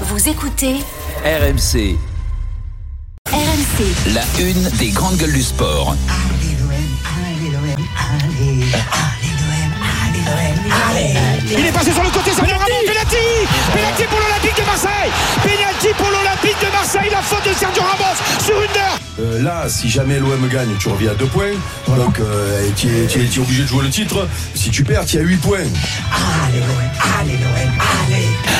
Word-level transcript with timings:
Vous 0.00 0.28
écoutez 0.28 0.74
RMC, 1.24 1.96
RMC. 3.30 4.12
la 4.12 4.22
une 4.40 4.68
des 4.78 4.88
grandes 4.88 5.16
gueules 5.18 5.32
du 5.32 5.42
sport. 5.42 5.94
Il 11.48 11.66
est 11.66 11.72
passé 11.72 11.92
sur 11.92 12.02
le 12.02 12.10
côté, 12.10 12.32
ça 12.32 12.42
vient 12.42 12.56
vraiment 12.56 12.80
penalty 12.86 13.46
Penalty 13.72 14.02
pour 14.10 14.18
l'Olympique 14.18 14.56
de 14.56 14.66
Marseille 14.66 15.10
Penalty 15.42 15.88
pour 15.96 16.10
l'Olympique 16.10 16.56
de 16.60 16.72
Marseille, 16.72 17.10
la 17.12 17.22
faute 17.22 17.48
de 17.48 17.54
Sergio 17.54 17.82
Ramos 17.82 18.44
sur 18.44 18.56
une 18.56 18.80
heure 18.80 18.98
Euh, 19.20 19.42
là, 19.42 19.68
si 19.68 19.88
jamais 19.88 20.18
l'OM 20.18 20.48
gagne, 20.48 20.74
tu 20.80 20.88
reviens 20.88 21.12
à 21.12 21.14
2 21.14 21.26
points. 21.26 21.54
Donc, 21.86 22.18
euh, 22.18 22.68
tu 22.74 22.88
es, 22.88 23.38
obligé 23.38 23.62
de 23.62 23.68
jouer 23.68 23.84
le 23.84 23.90
titre. 23.90 24.26
Si 24.56 24.70
tu 24.70 24.82
perds, 24.82 25.06
tu 25.06 25.18
as 25.18 25.22
8 25.22 25.36
points. 25.36 25.58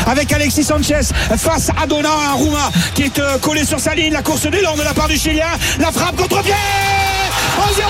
Avec 0.07 0.33
Alexis 0.33 0.65
Sanchez 0.65 1.01
face 1.37 1.71
à 1.81 1.87
Donna, 1.87 2.11
un 2.31 2.35
Roumain 2.35 2.71
qui 2.95 3.03
est 3.05 3.19
euh, 3.19 3.39
collé 3.39 3.65
sur 3.65 3.81
sa 3.81 3.95
ligne, 3.95 4.13
la 4.13 4.23
course 4.23 4.47
d'élan 4.47 4.77
de 4.77 4.83
la 4.83 4.93
part 4.93 5.09
du 5.09 5.17
Chilien, 5.17 5.47
la 5.79 5.91
frappe 5.91 6.17
contre 6.17 6.43
pied. 6.43 6.53
1-0 6.53 7.83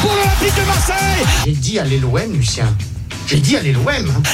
pour 0.00 0.14
l'Olympique 0.14 0.54
de 0.54 0.66
Marseille. 0.66 1.26
J'ai 1.44 1.52
dit 1.52 1.78
allez 1.78 1.98
l'OM, 1.98 2.32
Lucien. 2.32 2.66
J'ai 3.26 3.40
dit 3.40 3.56
allez 3.56 3.72
l'OM. 3.72 3.84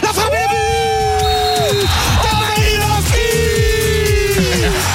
La 0.02 0.08
frappe 0.08 0.32
et 0.32 0.42
le 0.42 0.48
but. 0.48 1.88
De 2.22 2.32
Malinowski 2.40 3.34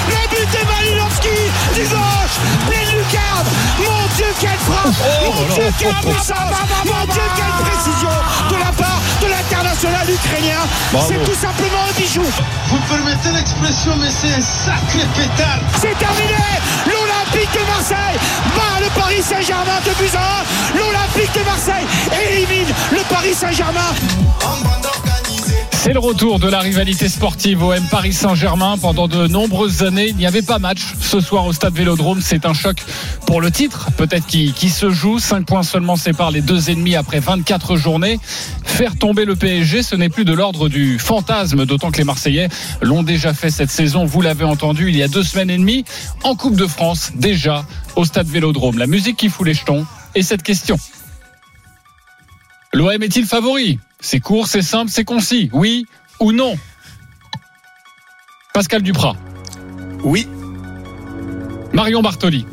Le 0.08 0.22
but 0.30 0.48
de 0.52 1.82
du 1.82 1.88
gauche 1.90 2.89
lucarne 3.10 3.48
Mon 3.80 4.16
Dieu, 4.16 4.26
quelle 4.40 4.60
frappe. 4.60 4.94
Mon 5.26 5.54
Dieu, 5.54 5.64
quelle 5.78 5.94
puissance. 5.96 6.56
Mon 6.86 7.06
Dieu, 7.14 7.22
quelle 7.36 7.66
précision 7.66 8.10
de 8.50 8.56
la 8.56 8.72
part 8.72 9.00
de 9.22 9.28
l'international 9.28 10.10
ukrainien. 10.10 10.62
C'est 11.08 11.24
tout 11.24 11.40
simplement 11.40 11.84
un 11.90 12.00
bijou. 12.00 12.26
Vous 12.68 12.80
permettez 12.90 13.32
l'expression, 13.32 13.96
mais 13.98 14.10
c'est 14.10 14.34
un 14.34 14.42
sacré 14.42 15.06
pétard. 15.16 15.60
C'est 15.82 15.98
terminé. 15.98 16.36
L'Olympique 16.86 17.52
de 17.54 17.66
Marseille 17.68 18.20
bat 18.56 18.80
le 18.82 18.90
Paris 19.00 19.22
Saint-Germain 19.22 19.80
de 19.86 19.92
buts. 20.02 20.18
L'Olympique 20.76 21.34
de 21.34 21.46
Marseille 21.46 21.86
élimine 22.32 22.74
le 22.92 23.02
Paris 23.10 23.34
Saint-Germain 23.34 23.94
C'est 25.90 25.94
le 25.94 26.00
retour 26.02 26.38
de 26.38 26.48
la 26.48 26.60
rivalité 26.60 27.10
sportive 27.10 27.64
OM 27.64 27.84
Paris 27.90 28.14
Saint-Germain. 28.14 28.78
Pendant 28.78 29.08
de 29.08 29.26
nombreuses 29.26 29.82
années, 29.82 30.10
il 30.10 30.18
n'y 30.18 30.28
avait 30.28 30.44
pas 30.44 30.60
match 30.60 30.94
ce 31.02 31.20
soir 31.20 31.48
au 31.48 31.52
stade 31.52 31.74
Vélodrome. 31.74 32.22
C'est 32.22 32.46
un 32.46 32.54
choc 32.54 32.84
pour 33.26 33.42
le 33.42 33.50
titre, 33.50 33.90
peut-être 33.98 34.28
qui, 34.28 34.70
se 34.70 34.92
joue. 34.92 35.18
5 35.18 35.48
points 35.48 35.64
seulement 35.64 35.96
séparent 35.96 36.30
les 36.30 36.42
deux 36.42 36.70
ennemis 36.70 36.96
après 36.96 37.20
24 37.20 37.76
journées. 37.76 38.20
Faire 38.64 39.00
tomber 39.00 39.26
le 39.26 39.36
PSG, 39.36 39.82
ce 39.82 39.96
n'est 39.96 40.10
plus 40.10 40.26
de 40.26 40.34
l'ordre 40.34 40.70
du 40.70 41.00
fantasme, 41.00 41.66
d'autant 41.66 41.90
que 41.90 41.98
les 41.98 42.04
Marseillais 42.04 42.50
l'ont 42.84 43.02
déjà 43.02 43.34
fait 43.34 43.50
cette 43.50 43.72
saison. 43.72 44.06
Vous 44.06 44.22
l'avez 44.22 44.46
entendu 44.46 44.90
il 44.90 44.96
y 44.96 45.02
a 45.02 45.08
deux 45.08 45.24
semaines 45.24 45.50
et 45.50 45.58
demie 45.58 45.86
en 46.22 46.36
Coupe 46.36 46.56
de 46.56 46.68
France, 46.68 47.14
déjà 47.16 47.66
au 47.96 48.06
stade 48.06 48.28
Vélodrome. 48.28 48.78
La 48.78 48.86
musique 48.86 49.18
qui 49.18 49.28
fout 49.28 49.48
les 49.48 49.56
jetons 49.56 49.88
et 50.14 50.22
cette 50.22 50.44
question. 50.44 50.78
L'OM 52.74 53.02
est-il 53.02 53.26
favori? 53.26 53.80
C'est 54.00 54.20
court, 54.20 54.48
c'est 54.48 54.62
simple, 54.62 54.90
c'est 54.92 55.04
concis. 55.04 55.50
Oui 55.54 55.86
ou 56.20 56.32
non? 56.32 56.56
Pascal 58.54 58.82
Duprat. 58.82 59.16
Oui. 60.04 60.28
Marion 61.74 62.02
Bartoli. 62.02 62.46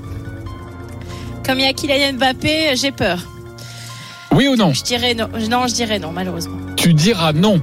Comme 1.44 1.61
il 1.61 1.64
y 1.64 1.69
a 1.69 1.72
Kylian 1.72 2.14
Mbappé, 2.14 2.75
j'ai 2.77 2.91
peur. 2.91 3.20
Oui 4.33 4.48
ou 4.48 4.56
non? 4.56 4.72
Je 4.72 4.83
dirais 4.83 5.14
non. 5.14 5.28
Non, 5.48 5.66
je 5.69 5.75
dirais 5.75 5.98
non, 5.98 6.11
malheureusement. 6.12 6.58
Tu 6.77 6.92
diras 6.94 7.33
non. 7.33 7.62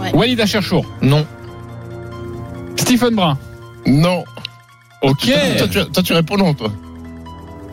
Ouais. 0.00 0.12
Walid 0.14 0.40
Acherchour. 0.40 0.86
Non. 1.02 1.26
Stephen 2.76 3.14
Brun. 3.14 3.36
Non. 3.86 4.24
Ok. 5.02 5.30
Toi, 5.58 5.68
tu, 5.68 5.84
toi, 5.90 6.02
tu 6.02 6.12
réponds 6.12 6.36
non, 6.36 6.54
toi. 6.54 6.70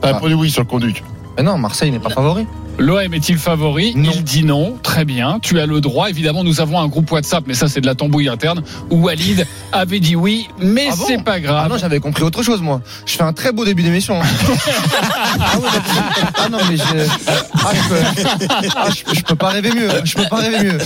T'as 0.01 0.09
Ah. 0.09 0.13
répondu 0.15 0.33
oui 0.33 0.49
sur 0.49 0.61
le 0.61 0.67
conduit. 0.67 0.95
Mais 1.38 1.43
non, 1.43 1.57
Marseille 1.57 1.91
n'est 1.91 1.99
pas 1.99 2.09
favori. 2.09 2.45
L'OM 2.79 3.13
est-il 3.13 3.38
favori? 3.38 3.94
Non. 3.95 4.11
Il 4.16 4.23
dit 4.23 4.44
non. 4.44 4.78
Très 4.81 5.06
bien. 5.06 5.39
Tu 5.41 5.59
as 5.59 5.66
le 5.66 5.79
droit. 5.79 6.09
Évidemment, 6.09 6.44
nous 6.44 6.59
avons 6.59 6.79
un 6.79 6.88
groupe 6.88 7.11
WhatsApp, 7.11 7.44
mais 7.47 7.53
ça, 7.53 7.67
c'est 7.67 7.81
de 7.81 7.85
la 7.85 7.95
tambouille 7.95 8.28
interne, 8.28 8.63
où 8.89 9.03
Walid 9.03 9.45
avait 9.72 10.00
dit 10.00 10.16
oui, 10.16 10.47
mais 10.59 10.88
Ah 10.91 10.95
bon 10.95 11.06
c'est 11.07 11.23
pas 11.23 11.34
Ah 11.34 11.39
grave. 11.39 11.69
non, 11.69 11.78
j'avais 11.78 12.00
compris 12.00 12.23
autre 12.23 12.41
chose, 12.44 12.61
moi. 12.61 12.81
Je 13.06 13.13
fais 13.13 13.23
un 13.23 13.31
très 13.34 13.51
beau 13.51 13.63
début 13.63 13.84
d'émission. 13.84 14.19
hein. 14.22 14.25
ah, 15.39 15.57
ouais, 15.59 15.67
ah 16.35 16.50
non, 16.50 16.57
mais 16.69 16.78
je... 16.78 16.84
Ah, 17.63 17.72
je, 17.73 17.89
peux... 17.89 18.47
Ah, 18.75 18.88
je, 18.90 19.16
je 19.17 19.22
peux 19.23 19.35
pas 19.35 19.50
rêver 19.50 19.72
mieux. 19.72 19.90
Je 20.03 20.16
peux 20.16 20.25
pas 20.28 20.38
rêver 20.38 20.63
mieux. 20.63 20.78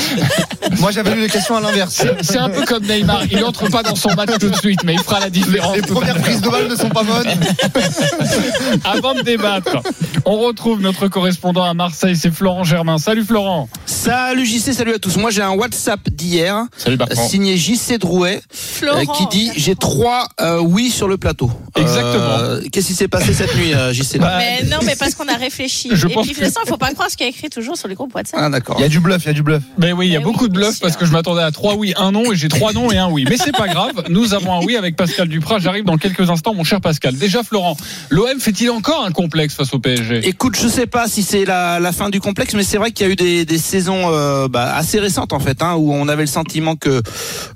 Moi, 0.80 0.92
j'avais 0.92 1.16
lu 1.16 1.22
les 1.22 1.30
questions 1.30 1.56
à 1.56 1.62
l'inverse. 1.62 2.04
c'est 2.22 2.38
un 2.38 2.50
peu 2.50 2.64
comme 2.66 2.84
Neymar. 2.86 3.22
Il 3.32 3.44
entre 3.46 3.70
pas 3.70 3.82
dans 3.84 3.96
son 3.96 4.14
match 4.14 4.30
tout 4.40 4.50
de 4.50 4.56
suite, 4.58 4.84
mais 4.84 4.94
il 4.94 5.00
fera 5.00 5.20
la 5.22 5.30
différence. 5.30 5.76
Les 5.76 5.82
premières 5.82 6.18
prises 6.20 6.42
de 6.42 6.50
balles 6.50 6.68
ne 6.68 6.76
sont 6.76 6.90
pas 6.90 7.04
bonnes. 7.04 7.28
Avant 8.84 9.14
de 9.14 9.22
débattre, 9.22 9.78
on 10.26 10.38
retrouve 10.38 10.82
notre 10.82 11.08
correspondant 11.08 11.64
à 11.64 11.74
Marseille, 11.78 12.16
c'est 12.16 12.32
Florent 12.32 12.64
Germain. 12.64 12.98
Salut 12.98 13.24
Florent. 13.24 13.70
Salut 13.86 14.46
JC, 14.48 14.74
salut 14.74 14.96
à 14.96 15.00
tous. 15.00 15.16
Moi 15.18 15.30
j'ai 15.30 15.44
un 15.44 15.52
WhatsApp 15.52 16.10
d'hier 16.10 16.66
Salut 16.76 16.98
Bertrand. 16.98 17.28
signé 17.28 17.56
JC 17.56 18.00
Drouet 18.00 18.42
Florent. 18.50 19.00
euh, 19.02 19.06
qui 19.14 19.28
dit 19.28 19.52
j'ai 19.56 19.76
trois 19.76 20.28
euh, 20.42 20.60
oui 20.60 20.90
sur 20.90 21.08
le 21.08 21.18
plateau. 21.18 21.52
Exactement. 21.76 22.38
Euh, 22.40 22.62
Qu'est-ce 22.72 22.88
qui 22.88 22.94
s'est 22.96 23.08
passé 23.08 23.32
cette 23.34 23.56
nuit 23.56 23.76
euh, 23.76 23.94
JC 23.94 24.18
Bah, 24.18 24.40
Mais 24.40 24.64
non, 24.64 24.78
mais 24.84 24.96
parce 24.96 25.14
qu'on 25.14 25.28
a 25.28 25.36
réfléchi. 25.36 25.90
Je 25.94 26.08
Et 26.08 26.14
pense 26.14 26.26
puis, 26.26 26.34
de 26.34 26.40
toute 26.40 26.48
façon, 26.52 26.62
il 26.66 26.70
faut 26.70 26.78
pas 26.78 26.92
croire 26.94 27.12
ce 27.12 27.16
qu'il 27.16 27.26
y 27.26 27.30
a 27.30 27.30
écrit 27.30 27.50
toujours 27.50 27.78
sur 27.78 27.88
les 27.88 27.94
groupes 27.94 28.14
WhatsApp. 28.16 28.40
Ah 28.42 28.50
d'accord. 28.50 28.78
Il 28.80 28.82
y 28.82 28.86
a 28.86 28.90
du 28.90 29.00
bluff, 29.00 29.24
il 29.26 29.28
y 29.28 29.30
a 29.30 29.34
du 29.34 29.44
bluff. 29.44 29.62
Mais 29.78 29.92
oui, 29.92 30.08
il 30.08 30.14
y 30.14 30.16
a 30.18 30.20
beaucoup 30.20 30.46
oui, 30.46 30.50
de 30.50 30.64
sûr. 30.64 30.74
parce 30.82 30.98
que 30.98 31.06
je 31.06 31.12
m'attendais 31.12 31.44
à 31.44 31.52
trois 31.52 31.76
oui, 31.76 31.94
un 31.98 32.12
non 32.12 32.32
et 32.32 32.36
j'ai 32.36 32.48
trois 32.48 32.74
non 32.74 32.92
et 32.92 32.98
un 32.98 33.10
oui. 33.12 33.26
Mais 33.30 33.38
c'est 33.38 33.56
pas 33.56 33.68
grave, 33.68 34.04
nous 34.10 34.34
avons 34.34 34.60
un 34.60 34.66
oui 34.66 34.76
avec 34.78 34.96
Pascal 34.96 35.28
Duprat. 35.28 35.60
J'arrive 35.60 35.86
dans 35.86 35.98
quelques 35.98 36.28
instants, 36.32 36.56
mon 36.56 36.64
cher 36.64 36.82
Pascal. 36.82 37.16
Déjà, 37.16 37.44
Florent, 37.44 37.78
l'OM 38.10 38.40
fait-il 38.40 38.72
encore 38.72 39.06
un 39.06 39.12
complexe 39.12 39.54
face 39.54 39.74
au 39.74 39.80
PSG 39.80 40.28
Écoute, 40.28 40.58
je 40.60 40.68
sais 40.68 40.88
pas 40.88 41.08
si 41.08 41.22
c'est 41.22 41.46
la, 41.46 41.67
la 41.80 41.92
fin 41.92 42.10
du 42.10 42.20
complexe, 42.20 42.54
mais 42.54 42.64
c'est 42.64 42.78
vrai 42.78 42.92
qu'il 42.92 43.06
y 43.06 43.10
a 43.10 43.12
eu 43.12 43.16
des, 43.16 43.46
des 43.46 43.58
saisons 43.58 44.12
euh, 44.14 44.48
bah, 44.48 44.76
assez 44.76 45.00
récentes 45.00 45.34
en 45.34 45.40
fait, 45.40 45.62
hein, 45.62 45.76
où 45.76 45.94
on 45.94 46.08
avait 46.08 46.24
le 46.24 46.28
sentiment 46.28 46.76
que 46.76 47.02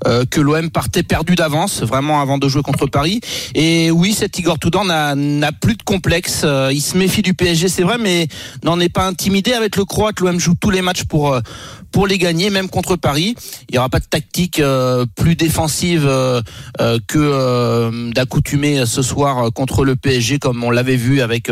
euh, 0.06 0.24
que 0.30 0.40
l'OM 0.40 0.70
partait 0.70 1.02
perdu 1.02 1.34
d'avance, 1.34 1.82
vraiment 1.82 2.20
avant 2.20 2.38
de 2.38 2.48
jouer 2.48 2.62
contre 2.62 2.86
Paris. 2.86 3.20
Et 3.54 3.90
oui, 3.90 4.14
cet 4.14 4.38
Igor 4.38 4.58
Tudor 4.58 4.84
n'a 4.84 5.52
plus 5.52 5.76
de 5.76 5.82
complexe. 5.82 6.42
euh, 6.44 6.70
il 6.72 6.80
se 6.80 6.96
méfie 6.96 7.22
du 7.22 7.34
PSG, 7.34 7.68
c'est 7.68 7.82
vrai, 7.82 7.98
mais 7.98 8.28
n'en 8.62 8.78
est 8.80 8.88
pas 8.88 9.06
intimidé 9.06 9.52
avec 9.52 9.76
le 9.76 9.84
Croate. 9.84 10.20
L'OM 10.20 10.38
joue 10.38 10.54
tous 10.54 10.70
les 10.70 10.82
matchs 10.82 11.04
pour 11.04 11.32
euh, 11.32 11.40
pour 11.92 12.06
les 12.06 12.18
gagner, 12.18 12.50
même 12.50 12.68
contre 12.68 12.96
Paris. 12.96 13.36
Il 13.68 13.76
y 13.76 13.78
aura 13.78 13.88
pas 13.88 14.00
de 14.00 14.06
tactique 14.06 14.58
euh, 14.58 15.06
plus 15.14 15.36
défensive 15.36 16.06
euh, 16.06 16.40
euh, 16.80 16.98
que 17.06 18.10
d'accoutumer 18.12 18.86
ce 18.86 19.02
soir 19.02 19.52
contre 19.52 19.84
le 19.84 19.94
PSG, 19.94 20.38
comme 20.38 20.64
on 20.64 20.70
l'avait 20.70 20.96
vu 20.96 21.20
avec 21.20 21.50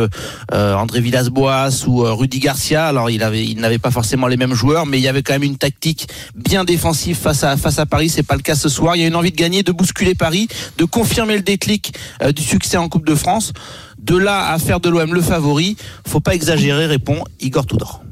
André 0.51 1.01
Villas-Boas 1.01 1.85
ou 1.87 2.03
Rudy 2.03 2.41
Garcia. 2.41 2.87
Alors 2.87 3.11
il 3.11 3.23
avait, 3.23 3.55
n'avait 3.55 3.79
pas 3.79 3.91
forcément 3.91 4.27
les 4.27 4.37
mêmes 4.37 4.55
joueurs, 4.55 4.87
mais 4.87 4.99
il 4.99 5.03
y 5.03 5.09
avait 5.09 5.23
quand 5.23 5.35
même 5.35 5.43
une 5.43 5.59
tactique 5.59 6.09
bien 6.35 6.65
défensive 6.65 7.17
face 7.17 7.45
à 7.45 7.57
face 7.57 7.79
à 7.79 7.87
Paris. 7.87 8.09
C'est 8.09 8.23
pas 8.23 8.37
le 8.37 8.43
cas 8.43 8.55
ce 8.55 8.69
soir. 8.69 8.97
Il 8.97 9.03
y 9.03 9.05
a 9.05 9.09
une 9.09 9.17
envie 9.17 9.33
de 9.33 9.37
gagner, 9.37 9.63
de 9.63 9.73
bousculer 9.73 10.15
Paris, 10.15 10.49
de 10.79 10.85
confirmer 10.85 11.37
le 11.37 11.43
déclic 11.43 11.95
du 12.35 12.43
succès 12.43 12.79
en 12.79 12.89
Coupe 12.89 13.07
de 13.07 13.15
France. 13.15 13.53
De 13.99 14.17
là 14.17 14.51
à 14.53 14.59
faire 14.59 14.81
de 14.81 14.89
l'OM 14.89 15.13
le 15.13 15.21
favori, 15.21 15.77
faut 16.07 16.21
pas 16.21 16.35
exagérer, 16.35 16.87
répond 16.87 17.23
Igor 17.41 17.67
Tudor. 17.67 18.03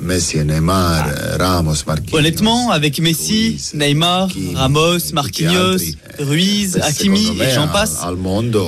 Messi, 0.00 0.38
Neymar, 0.38 1.06
Ramos, 1.38 1.74
Marquinhos. 1.86 2.18
Honnêtement, 2.18 2.70
avec 2.70 2.98
Messi, 3.00 3.60
Neymar, 3.74 4.28
Ramos, 4.54 5.12
Marquinhos, 5.12 5.78
Ruiz, 6.18 6.78
Hakimi 6.82 7.38
et 7.40 7.54
j'en 7.54 7.68
passe, 7.68 8.00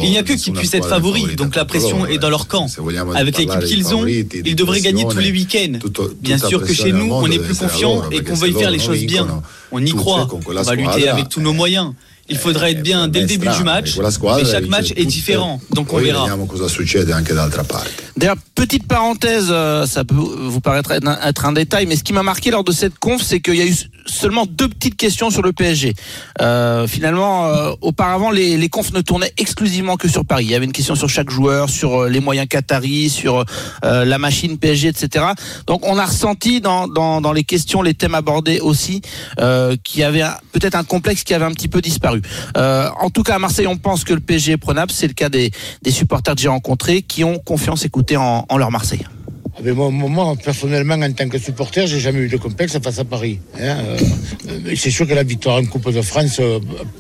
il 0.03 0.11
n'y 0.11 0.19
a 0.19 0.23
que 0.23 0.35
qui 0.35 0.51
puissent 0.51 0.75
être 0.75 0.89
favoris, 0.89 1.37
donc 1.37 1.57
la 1.57 1.65
pression 1.65 2.07
est 2.07 2.19
dans 2.19 2.31
leur 2.31 2.47
camp. 2.47 2.67
Avec 3.15 3.39
l'équipe 3.39 3.65
qu'ils 3.65 3.95
ont, 3.95 4.07
ils 4.07 4.57
devraient 4.57 4.81
gagner 4.81 5.07
tous 5.09 5.19
les 5.19 5.33
week-ends. 5.33 5.79
Bien 6.21 6.39
sûr 6.39 6.63
que 6.63 6.73
chez 6.73 6.93
nous, 6.93 7.13
on 7.13 7.31
est 7.31 7.39
plus 7.39 7.57
confiant 7.57 8.11
et 8.11 8.23
qu'on 8.23 8.35
veuille 8.35 8.55
faire 8.55 8.71
les 8.71 8.79
choses 8.79 9.05
bien. 9.05 9.27
On 9.71 9.85
y 9.85 9.93
croit, 9.93 10.29
on 10.33 10.63
va 10.63 10.75
lutter 10.75 11.09
avec 11.09 11.29
tous 11.29 11.41
nos 11.41 11.53
moyens. 11.53 11.93
Il 12.31 12.37
faudra 12.39 12.71
être 12.71 12.83
bien 12.83 13.09
dès 13.09 13.21
le 13.21 13.27
début 13.27 13.49
du 13.59 13.65
match, 13.65 13.97
mais 13.97 14.45
chaque 14.45 14.67
match 14.69 14.93
est 14.97 15.05
différent, 15.07 15.61
donc 15.71 15.93
on 15.93 15.99
verra. 16.05 16.27
D'ailleurs, 18.17 18.37
petite 18.55 18.87
parenthèse, 18.87 19.47
euh, 19.51 19.87
ça 19.87 20.05
peut 20.05 20.15
vous 20.15 20.61
paraître 20.61 20.91
être 20.91 21.07
un, 21.07 21.19
être 21.27 21.47
un 21.47 21.53
détail, 21.53 21.87
mais 21.87 21.97
ce 21.97 22.03
qui 22.03 22.13
m'a 22.13 22.23
marqué 22.25 22.51
lors 22.51 22.65
de 22.65 22.73
cette 22.73 22.99
conf, 22.99 23.23
c'est 23.23 23.41
qu'il 23.41 23.55
y 23.55 23.63
a 23.63 23.67
eu 23.67 23.75
seulement 24.07 24.47
deux 24.47 24.69
petites 24.69 24.97
questions 24.97 25.31
sur 25.31 25.43
le 25.43 25.53
PSG. 25.53 25.95
Euh, 26.41 26.87
finalement, 26.87 27.47
euh, 27.47 27.73
auparavant, 27.81 28.31
les, 28.31 28.57
les 28.57 28.69
confs 28.69 28.93
ne 28.93 29.01
tournaient 29.01 29.33
exclusivement 29.37 29.97
que 29.97 30.09
sur 30.09 30.25
Paris. 30.25 30.47
Il 30.47 30.51
y 30.51 30.55
avait 30.55 30.65
une 30.65 30.73
question 30.73 30.95
sur 30.97 31.09
chaque 31.09 31.31
joueur, 31.31 31.71
sur 31.71 32.05
les 32.07 32.21
moyens 32.21 32.49
qataris, 32.49 33.11
sur 33.11 33.45
euh, 33.85 34.05
la 34.05 34.19
machine 34.19 34.59
PSG, 34.59 34.89
etc. 34.89 35.27
Donc, 35.67 35.87
on 35.87 35.99
a 35.99 36.07
ressenti 36.07 36.61
dans, 36.61 36.89
dans, 36.89 37.21
dans 37.21 37.33
les 37.33 37.45
questions, 37.45 37.83
les 37.83 37.95
thèmes 37.95 38.15
abordés 38.15 38.61
aussi, 38.61 39.01
euh, 39.41 39.77
qu'il 39.85 40.01
y 40.01 40.05
avait 40.05 40.25
peut-être 40.53 40.75
un 40.75 40.85
complexe 40.85 41.23
qui 41.23 41.35
avait 41.35 41.45
un 41.45 41.53
petit 41.53 41.69
peu 41.69 41.81
disparu. 41.81 42.18
Euh, 42.57 42.89
en 43.01 43.11
tout 43.11 43.23
cas, 43.23 43.37
à 43.37 43.39
Marseille, 43.39 43.67
on 43.67 43.77
pense 43.77 44.05
que 44.05 44.15
le 44.15 44.21
PSG 44.21 44.53
est 44.53 44.57
prenable. 44.57 44.93
C'est 44.93 45.09
le 45.09 45.15
cas 45.15 45.29
des, 45.29 45.51
des 45.83 45.91
supporters 45.91 46.35
que 46.35 46.41
j'ai 46.41 46.49
rencontrés 46.49 47.03
qui 47.03 47.25
ont 47.25 47.39
confiance 47.39 47.85
écoutée 47.85 48.17
en, 48.17 48.45
en 48.49 48.57
leur 48.59 48.71
Marseille. 48.71 49.07
Mais 49.65 49.73
moi, 49.73 49.91
moi, 49.91 50.37
personnellement, 50.43 50.95
en 50.95 51.13
tant 51.13 51.29
que 51.29 51.37
supporter, 51.37 51.89
j'ai 51.89 51.99
jamais 51.99 52.21
eu 52.21 52.29
de 52.29 52.37
complexe 52.37 52.79
face 52.79 53.01
à 53.01 53.05
Paris. 53.05 53.41
hein. 53.57 53.59
Euh, 53.61 53.99
euh, 54.51 54.75
c'est 54.77 54.91
sûr 54.91 55.05
que 55.05 55.15
la 55.15 55.25
victoire 55.25 55.57
en 55.57 55.65
Coupe 55.65 55.91
de 55.93 56.01
France 56.01 56.41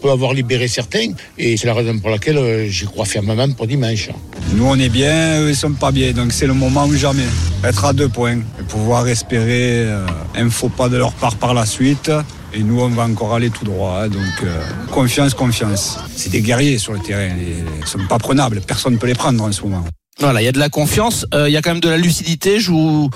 peut 0.02 0.10
avoir 0.10 0.32
libéré 0.34 0.66
certains, 0.66 1.12
et 1.38 1.56
c'est 1.56 1.68
la 1.68 1.74
raison 1.74 1.96
pour 2.00 2.10
laquelle 2.10 2.68
j'y 2.68 2.84
crois 2.86 3.04
fermement 3.04 3.48
pour 3.52 3.68
dimanche. 3.68 4.10
Nous 4.54 4.64
on 4.66 4.76
est 4.76 4.88
bien, 4.88 5.40
eux 5.42 5.50
ils 5.50 5.56
sont 5.56 5.70
pas 5.70 5.92
bien, 5.92 6.10
donc 6.10 6.32
c'est 6.32 6.48
le 6.48 6.54
moment 6.54 6.86
ou 6.86 6.94
jamais. 6.96 7.28
Être 7.62 7.84
à 7.84 7.92
deux 7.92 8.08
points 8.08 8.38
et 8.38 8.62
pouvoir 8.66 9.06
espérer 9.06 9.86
un 10.34 10.50
faux 10.50 10.68
pas 10.68 10.88
de 10.88 10.96
leur 10.96 11.12
part 11.12 11.36
par 11.36 11.54
la 11.54 11.64
suite. 11.64 12.10
Et 12.54 12.62
nous 12.62 12.80
on 12.80 12.88
va 12.88 13.04
encore 13.04 13.34
aller 13.34 13.50
tout 13.50 13.64
droit, 13.64 14.00
hein, 14.02 14.08
donc 14.08 14.42
euh, 14.42 14.64
confiance, 14.90 15.34
confiance. 15.34 15.98
C'est 16.14 16.30
des 16.30 16.40
guerriers 16.40 16.78
sur 16.78 16.92
le 16.92 16.98
terrain, 16.98 17.28
ils 17.36 17.86
sont 17.86 17.98
pas 18.08 18.18
prenables, 18.18 18.60
personne 18.60 18.94
ne 18.94 18.98
peut 18.98 19.06
les 19.06 19.14
prendre 19.14 19.42
en 19.44 19.52
ce 19.52 19.62
moment. 19.62 19.84
Voilà, 20.20 20.42
il 20.42 20.44
y 20.46 20.48
a 20.48 20.52
de 20.52 20.58
la 20.58 20.68
confiance, 20.68 21.26
euh, 21.32 21.48
il 21.48 21.52
y 21.52 21.56
a 21.56 21.62
quand 21.62 21.70
même 21.70 21.80
de 21.80 21.88
la 21.88 21.96
lucidité. 21.96 22.58
Je 22.58 22.72
vous 22.72 23.08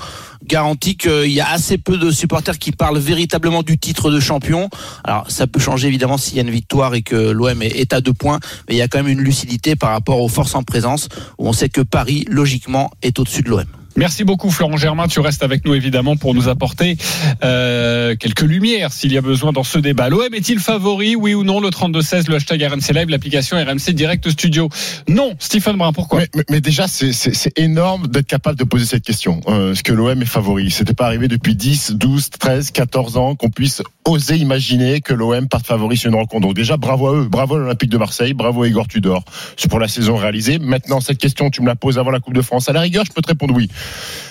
garantis 0.45 0.95
qu'il 0.95 1.31
y 1.31 1.41
a 1.41 1.49
assez 1.49 1.77
peu 1.77 1.97
de 1.97 2.11
supporters 2.11 2.57
qui 2.57 2.71
parlent 2.71 2.97
véritablement 2.97 3.61
du 3.61 3.77
titre 3.77 4.09
de 4.09 4.21
champion. 4.21 4.69
Alors 5.03 5.29
ça 5.29 5.45
peut 5.45 5.59
changer 5.59 5.89
évidemment 5.89 6.17
s'il 6.17 6.37
y 6.37 6.39
a 6.39 6.43
une 6.43 6.49
victoire 6.49 6.95
et 6.95 7.01
que 7.01 7.31
l'OM 7.31 7.61
est 7.61 7.91
à 7.91 7.99
deux 7.99 8.13
points, 8.13 8.39
mais 8.69 8.75
il 8.75 8.77
y 8.77 8.81
a 8.81 8.87
quand 8.87 8.99
même 8.99 9.11
une 9.11 9.21
lucidité 9.21 9.75
par 9.75 9.89
rapport 9.89 10.21
aux 10.21 10.29
forces 10.29 10.55
en 10.55 10.63
présence, 10.63 11.09
où 11.37 11.47
on 11.47 11.53
sait 11.53 11.69
que 11.69 11.81
Paris, 11.81 12.25
logiquement, 12.29 12.91
est 13.01 13.19
au-dessus 13.19 13.41
de 13.41 13.49
l'OM. 13.49 13.65
Merci 13.95 14.23
beaucoup 14.23 14.49
Florent 14.49 14.77
Germain, 14.77 15.07
tu 15.07 15.19
restes 15.19 15.43
avec 15.43 15.65
nous 15.65 15.75
évidemment 15.75 16.15
pour 16.15 16.33
nous 16.33 16.47
apporter 16.49 16.97
euh, 17.43 18.15
quelques 18.15 18.41
lumières 18.41 18.91
s'il 18.91 19.13
y 19.13 19.17
a 19.17 19.21
besoin 19.21 19.51
dans 19.51 19.63
ce 19.63 19.77
débat. 19.77 20.09
L'OM 20.09 20.33
est-il 20.33 20.59
favori, 20.59 21.15
oui 21.15 21.35
ou 21.35 21.43
non? 21.43 21.59
Le 21.59 21.69
32-16, 21.69 22.27
le 22.27 22.35
hashtag 22.35 22.63
RMC 22.63 22.93
Live, 22.93 23.09
l'application 23.09 23.57
RMC 23.57 23.91
Direct 23.93 24.29
Studio. 24.31 24.69
Non, 25.07 25.35
Stephen 25.37 25.77
Brun, 25.77 25.93
pourquoi? 25.93 26.21
Mais, 26.49 26.59
déjà, 26.59 26.87
c'est 26.87 27.59
énorme 27.59 28.07
d'être 28.07 28.25
capable 28.25 28.57
de 28.57 28.63
poser 28.63 28.85
cette 28.85 29.03
question. 29.03 29.41
Euh, 29.47 29.73
Est-ce 29.73 29.83
que 29.83 29.93
l'OM 29.93 30.19
est 30.21 30.25
favori? 30.25 30.71
C'était 30.71 30.95
pas 30.95 31.05
arrivé 31.05 31.27
depuis 31.27 31.55
10, 31.55 31.91
12, 31.91 32.31
13, 32.31 32.71
14 32.71 33.17
ans 33.17 33.35
qu'on 33.35 33.49
puisse 33.49 33.83
oser 34.05 34.37
imaginer 34.37 35.01
que 35.01 35.13
l'OM 35.13 35.47
parte 35.47 35.67
favori 35.67 35.97
sur 35.97 36.09
une 36.09 36.15
rencontre. 36.15 36.41
Donc 36.47 36.55
déjà, 36.55 36.77
bravo 36.77 37.07
à 37.07 37.15
eux, 37.15 37.27
bravo 37.29 37.55
à 37.55 37.59
l'Olympique 37.59 37.89
de 37.89 37.97
Marseille, 37.97 38.33
bravo 38.33 38.63
à 38.63 38.67
Igor 38.67 38.87
Tudor 38.87 39.23
C'est 39.55 39.69
pour 39.69 39.79
la 39.79 39.87
saison 39.87 40.15
réalisée. 40.15 40.57
Maintenant, 40.57 40.99
cette 40.99 41.19
question, 41.19 41.49
tu 41.49 41.61
me 41.61 41.67
la 41.67 41.75
poses 41.75 41.99
avant 41.99 42.11
la 42.11 42.19
Coupe 42.19 42.33
de 42.33 42.41
France. 42.41 42.69
À 42.69 42.73
la 42.73 42.81
rigueur, 42.81 43.05
je 43.05 43.11
peux 43.11 43.21
te 43.21 43.27
répondre 43.27 43.53
oui. 43.55 43.69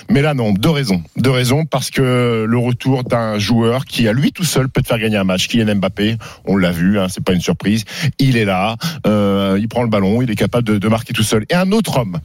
Mais 0.09 0.21
là, 0.21 0.33
non, 0.33 0.51
deux 0.51 0.69
raisons. 0.69 1.01
Deux 1.15 1.31
raisons 1.31 1.65
parce 1.65 1.89
que 1.89 2.45
le 2.47 2.57
retour 2.57 3.03
d'un 3.05 3.39
joueur 3.39 3.85
qui, 3.85 4.07
à 4.07 4.13
lui 4.13 4.31
tout 4.31 4.43
seul, 4.43 4.67
peut 4.69 4.81
te 4.81 4.87
faire 4.87 4.99
gagner 4.99 5.17
un 5.17 5.23
match. 5.23 5.47
Kylian 5.47 5.75
Mbappé, 5.75 6.17
on 6.45 6.57
l'a 6.57 6.71
vu, 6.71 6.99
hein, 6.99 7.07
c'est 7.09 7.23
pas 7.23 7.33
une 7.33 7.41
surprise. 7.41 7.85
Il 8.19 8.35
est 8.37 8.45
là, 8.45 8.75
euh, 9.07 9.57
il 9.59 9.67
prend 9.69 9.81
le 9.81 9.89
ballon, 9.89 10.21
il 10.21 10.29
est 10.29 10.35
capable 10.35 10.67
de, 10.67 10.77
de 10.77 10.87
marquer 10.89 11.13
tout 11.13 11.23
seul. 11.23 11.45
Et 11.49 11.55
un 11.55 11.71
autre 11.71 11.97
homme 11.97 12.19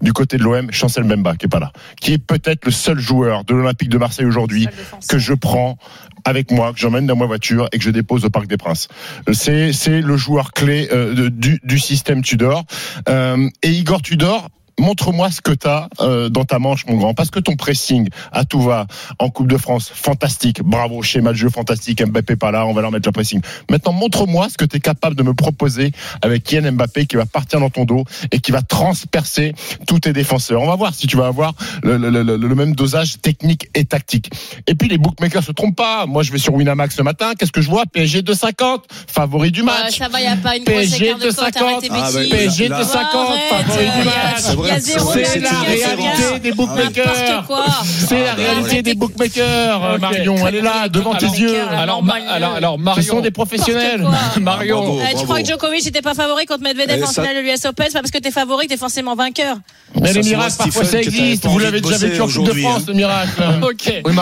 du 0.00 0.14
côté 0.14 0.38
de 0.38 0.42
l'OM, 0.42 0.72
Chancel 0.72 1.04
Mbemba, 1.04 1.36
qui 1.36 1.44
est 1.44 1.48
pas 1.50 1.60
là, 1.60 1.72
qui 2.00 2.14
est 2.14 2.18
peut-être 2.18 2.64
le 2.64 2.70
seul 2.72 2.98
joueur 2.98 3.44
de 3.44 3.54
l'Olympique 3.54 3.90
de 3.90 3.98
Marseille 3.98 4.24
aujourd'hui 4.24 4.66
que 5.10 5.18
je 5.18 5.34
prends 5.34 5.76
avec 6.24 6.50
moi, 6.50 6.72
que 6.72 6.78
j'emmène 6.78 7.06
dans 7.06 7.16
ma 7.16 7.26
voiture 7.26 7.68
et 7.70 7.76
que 7.78 7.84
je 7.84 7.90
dépose 7.90 8.24
au 8.24 8.30
Parc 8.30 8.46
des 8.46 8.56
Princes. 8.56 8.88
C'est 9.32 9.74
c'est 9.74 10.00
le 10.00 10.16
joueur 10.16 10.52
clé 10.52 10.88
euh, 10.90 11.14
de- 11.14 11.28
du, 11.28 11.60
du 11.64 11.78
système 11.78 12.22
Tudor. 12.22 12.64
Euh, 13.10 13.46
et 13.62 13.68
Igor 13.72 14.00
Tudor. 14.00 14.48
Montre-moi 14.78 15.30
ce 15.30 15.40
que 15.40 15.52
tu 15.52 15.66
as 15.66 15.88
dans 16.30 16.44
ta 16.44 16.58
manche, 16.58 16.86
mon 16.86 16.96
grand. 16.96 17.14
Parce 17.14 17.30
que 17.30 17.40
ton 17.40 17.56
pressing 17.56 18.08
à 18.32 18.44
tout 18.44 18.60
va 18.62 18.86
en 19.18 19.28
Coupe 19.30 19.48
de 19.48 19.56
France, 19.58 19.90
fantastique. 19.94 20.62
Bravo, 20.62 21.02
schéma 21.02 21.32
de 21.32 21.36
jeu 21.36 21.50
fantastique. 21.50 22.02
Mbappé 22.06 22.36
pas 22.36 22.50
là, 22.50 22.66
on 22.66 22.72
va 22.72 22.82
leur 22.82 22.90
mettre 22.90 23.08
le 23.08 23.12
pressing. 23.12 23.40
Maintenant, 23.70 23.92
montre-moi 23.92 24.48
ce 24.48 24.56
que 24.56 24.64
tu 24.64 24.76
es 24.76 24.80
capable 24.80 25.16
de 25.16 25.22
me 25.22 25.34
proposer 25.34 25.92
avec 26.22 26.44
Kylian 26.44 26.72
Mbappé 26.72 27.06
qui 27.06 27.16
va 27.16 27.26
partir 27.26 27.60
dans 27.60 27.70
ton 27.70 27.84
dos 27.84 28.04
et 28.32 28.40
qui 28.40 28.52
va 28.52 28.62
transpercer 28.62 29.54
tous 29.86 30.00
tes 30.00 30.12
défenseurs. 30.12 30.60
On 30.62 30.66
va 30.66 30.76
voir 30.76 30.94
si 30.94 31.06
tu 31.06 31.16
vas 31.16 31.26
avoir 31.26 31.54
le, 31.82 31.96
le- 31.96 32.10
le- 32.10 32.36
le 32.36 32.54
même 32.54 32.74
dosage 32.74 33.20
technique 33.20 33.68
et 33.74 33.84
tactique. 33.84 34.30
Et 34.66 34.74
puis 34.74 34.88
les 34.88 34.98
bookmakers 34.98 35.42
se 35.44 35.52
trompent 35.52 35.76
pas. 35.76 36.06
Moi, 36.06 36.22
je 36.22 36.32
vais 36.32 36.38
sur 36.38 36.54
Winamax 36.54 36.94
ce 36.96 37.02
matin. 37.02 37.32
Qu'est-ce 37.38 37.52
que 37.52 37.60
je 37.60 37.68
vois? 37.70 37.84
PSG 37.86 38.22
2,50, 38.22 38.82
favori 39.06 39.50
du 39.50 39.62
match. 39.62 39.98
ça 39.98 40.08
va, 40.08 40.20
il 40.20 40.26
n'y 40.26 40.32
a 40.32 40.36
pas 40.36 40.56
une 40.56 40.64
PSG 40.64 41.06
écart 41.06 41.18
de 41.18 41.24
cote, 41.24 41.34
2,50. 41.36 41.62
arrête 41.62 41.80
tes 41.80 41.88
Ah, 41.90 42.10
bah, 42.12 42.18
bêtises. 42.18 42.30
PSG 42.30 42.68
2,50, 42.68 42.70
arrête, 42.70 43.40
favori 43.50 43.84
du 43.98 44.04
match. 44.04 44.42
Il 44.64 44.68
y 44.68 44.70
a 44.70 44.80
zéro, 44.80 45.12
C'est 45.12 45.38
la 45.40 45.50
zéro, 45.50 45.62
réalité 45.62 46.38
des 46.40 46.52
bookmakers. 46.52 47.44
C'est 47.84 48.24
la 48.24 48.30
Ah, 48.32 48.34
réalité 48.36 48.82
des 48.82 48.94
bookmakers, 48.94 49.84
euh, 49.84 49.94
Ok. 49.94 50.00
Marion. 50.00 50.46
Elle 50.46 50.54
est 50.56 50.60
là, 50.62 50.88
devant 50.88 51.14
tes 51.14 51.26
yeux. 51.26 51.60
Alors, 51.70 52.02
Ma- 52.02 52.14
alors, 52.28 52.54
alors, 52.54 52.78
Marion. 52.78 53.02
Ce 53.02 53.08
sont 53.08 53.20
des 53.20 53.30
professionnels. 53.30 54.06
Marion. 54.40 54.98
Euh, 55.00 55.04
tu 55.18 55.24
crois 55.24 55.40
que 55.42 55.46
Djokovic 55.48 55.84
n'était 55.84 56.02
pas 56.02 56.14
favori 56.14 56.46
contre 56.46 56.62
Medvedev 56.62 56.98
Eh, 57.00 57.04
en 57.04 57.08
finale 57.08 57.36
de 57.36 57.40
l'US 57.40 57.64
Open? 57.64 57.86
C'est 57.88 57.92
pas 57.94 58.00
parce 58.00 58.10
que 58.10 58.18
t'es 58.18 58.30
favori 58.30 58.66
que 58.66 58.72
t'es 58.72 58.78
forcément 58.78 59.14
vainqueur. 59.14 59.56
Mais 60.00 60.12
les 60.12 60.22
miracles, 60.22 60.54
parfois, 60.58 60.84
ça 60.84 61.00
existe. 61.00 61.46
Vous 61.46 61.58
l'avez 61.58 61.80
déjà 61.80 61.96
vécu 61.98 62.20
en 62.20 62.28
Coupe 62.28 62.46
de 62.46 62.52
France, 62.52 62.86
le 62.86 62.94
miracle. 62.94 63.30
Ok. 63.62 63.84
Oui, 63.86 64.02
la, 64.06 64.12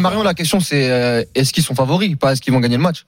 Marion, 0.00 0.22
la 0.22 0.34
question 0.34 0.60
c'est 0.60 0.90
euh, 0.90 1.24
est-ce 1.34 1.52
qu'ils 1.52 1.62
sont 1.64 1.74
favoris, 1.74 2.16
pas? 2.16 2.32
Est-ce 2.32 2.40
qu'ils 2.40 2.52
vont 2.52 2.60
gagner 2.60 2.76
le 2.76 2.82
match? 2.82 3.04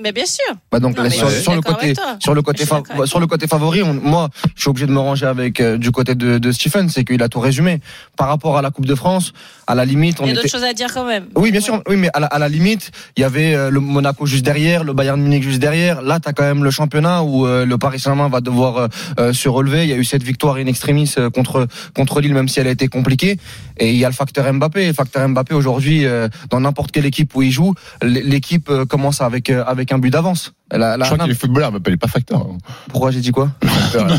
Mais 0.00 0.12
bien 0.12 0.26
sûr. 0.26 0.54
Bah 0.70 0.78
donc 0.78 0.96
Non, 0.96 1.02
là, 1.02 1.08
mais 1.08 1.14
sur, 1.14 1.54
le 1.54 1.60
côté 1.60 1.84
avec 1.86 1.96
sur 2.20 2.34
le 2.34 2.42
côté 2.42 2.64
avec 2.70 3.06
sur 3.06 3.18
le 3.20 3.26
côté 3.26 3.46
favori, 3.48 3.82
on- 3.82 3.94
moi 3.94 4.28
je 4.54 4.60
suis 4.60 4.70
obligé 4.70 4.86
de 4.86 4.92
me 4.92 4.98
ranger 5.00 5.26
avec 5.26 5.60
euh, 5.60 5.76
du 5.76 5.90
côté 5.90 6.14
de, 6.14 6.38
de 6.38 6.52
Stephen, 6.52 6.88
c'est 6.88 7.04
qu'il 7.04 7.20
a 7.22 7.28
tout 7.28 7.40
résumé 7.40 7.80
par 8.16 8.28
rapport 8.28 8.56
à 8.56 8.62
la 8.62 8.70
Coupe 8.70 8.86
de 8.86 8.94
France. 8.94 9.32
À 9.66 9.74
la 9.74 9.84
limite, 9.84 10.20
on 10.20 10.24
Il 10.24 10.26
y 10.26 10.30
a 10.30 10.32
était 10.34 10.42
d'autres 10.42 10.52
choses 10.52 10.64
à 10.64 10.72
dire 10.72 10.88
quand 10.94 11.04
même. 11.04 11.26
oui, 11.34 11.50
bien 11.50 11.60
sûr. 11.60 11.82
Oui, 11.88 11.96
mais 11.96 12.08
à 12.14 12.20
la, 12.20 12.26
à 12.26 12.38
la 12.38 12.48
limite, 12.48 12.90
il 13.16 13.20
y 13.20 13.24
avait 13.24 13.54
euh, 13.54 13.70
le 13.70 13.80
Monaco 13.80 14.24
juste 14.24 14.44
derrière, 14.44 14.84
le 14.84 14.92
Bayern 14.92 15.20
Munich 15.20 15.42
juste 15.42 15.58
derrière. 15.58 16.00
Là, 16.00 16.20
t'as 16.20 16.32
quand 16.32 16.44
même 16.44 16.62
le 16.64 16.70
championnat 16.70 17.22
où 17.24 17.46
euh, 17.46 17.66
le 17.66 17.76
Paris 17.76 17.98
Saint-Germain 17.98 18.28
va 18.28 18.40
devoir 18.40 18.88
se 19.32 19.48
relever. 19.48 19.82
Il 19.82 19.88
y 19.90 19.92
a 19.92 19.96
eu 19.96 20.04
cette 20.04 20.22
victoire 20.22 20.56
in 20.56 20.66
extremis 20.66 21.12
contre 21.34 21.66
contre 21.94 22.20
Lille, 22.20 22.34
même 22.34 22.48
si 22.48 22.60
elle 22.60 22.68
a 22.68 22.70
été 22.70 22.88
compliquée. 22.88 23.36
Et 23.78 23.90
il 23.90 23.96
y 23.96 24.04
a 24.04 24.08
le 24.08 24.14
facteur 24.14 24.50
Mbappé. 24.52 24.86
Le 24.86 24.92
facteur 24.92 25.28
Mbappé 25.28 25.54
aujourd'hui, 25.54 26.06
dans 26.50 26.60
n'importe 26.60 26.92
quelle 26.92 27.06
équipe 27.06 27.34
où 27.34 27.42
il 27.42 27.50
joue, 27.50 27.74
l'équipe 28.02 28.70
commence 28.88 29.20
avec 29.20 29.50
euh, 29.50 29.64
avec 29.88 29.92
un 29.92 29.98
but 29.98 30.10
d'avance. 30.10 30.52
La- 30.70 30.98
la- 30.98 31.06
Je 31.06 31.10
crois 31.14 31.24
qu'il 31.24 31.32
est 31.32 31.40
footballeur, 31.40 31.72
mais 31.72 31.78
il 31.86 31.92
est 31.94 31.96
pas 31.96 32.08
facteur. 32.08 32.46
Pourquoi 32.90 33.10
j'ai 33.10 33.20
dit 33.20 33.30
quoi 33.30 33.50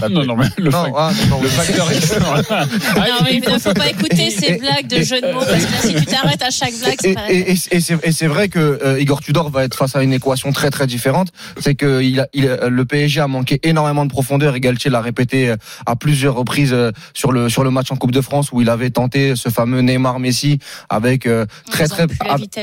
Non, 0.10 0.24
non, 0.25 0.36
mais 0.36 0.48
le 0.57 0.71
Non, 0.71 0.83
fac- 0.86 0.94
ah, 0.98 1.12
d'accord. 1.21 1.44
le 1.44 1.48
facteur 1.48 1.92
est- 1.92 2.19
Non, 2.95 3.04
mais 3.24 3.36
il 3.36 3.54
ne 3.54 3.60
faut 3.60 3.74
pas 3.74 3.88
écouter 3.89 4.31
ces 4.31 4.54
et- 4.54 4.57
blagues 4.57 4.88
de 4.88 5.04
jeux 5.04 5.21
de 5.21 5.31
mots 5.31 5.42
parce 5.48 5.63
que 5.63 5.71
là, 5.71 5.77
si 5.81 5.94
tu 5.94 6.06
t'arrêtes 6.07 6.42
à 6.42 6.50
chaque 6.50 6.74
blague, 6.80 6.98
c'est 7.00 7.13
pareil. 7.13 7.38
et, 7.48 7.51
et, 7.77 7.80
et 8.04 8.12
c'est 8.12 8.25
vrai 8.27 8.50
que 8.50 8.80
euh, 8.83 9.00
Igor 9.00 9.21
Tudor 9.21 9.51
va 9.51 9.63
être 9.63 9.75
face 9.75 9.95
à 9.95 10.01
une 10.01 10.12
équation 10.12 10.51
très 10.51 10.71
très 10.71 10.88
différente. 10.88 11.27
C'est 11.60 11.75
que 11.75 12.01
il 12.01 12.19
a, 12.19 12.27
il 12.33 12.48
a- 12.50 12.68
le 12.69 12.86
PSG 12.86 13.22
a 13.22 13.27
manqué 13.27 13.60
énormément 13.62 14.06
de 14.06 14.10
profondeur 14.12 14.56
et 14.56 14.60
Galtier 14.60 14.89
l'a 14.89 15.01
répété 15.01 15.50
euh, 15.50 15.56
à 15.86 15.95
plusieurs 15.95 16.33
reprises 16.33 16.74
euh, 16.74 16.92
sur 17.13 17.31
le 17.31 17.50
sur 17.50 17.63
le 17.63 17.69
match 17.69 17.92
en 17.92 17.95
Coupe 17.95 18.12
de 18.12 18.22
France 18.22 18.51
où 18.51 18.60
il 18.62 18.69
avait 18.72 18.89
tenté 18.89 19.36
ce 19.36 19.50
fameux 19.50 19.81
Neymar 19.81 20.18
Messi 20.19 20.57
avec 20.89 21.27
euh, 21.27 21.45
très 21.69 21.88
très 21.88 22.07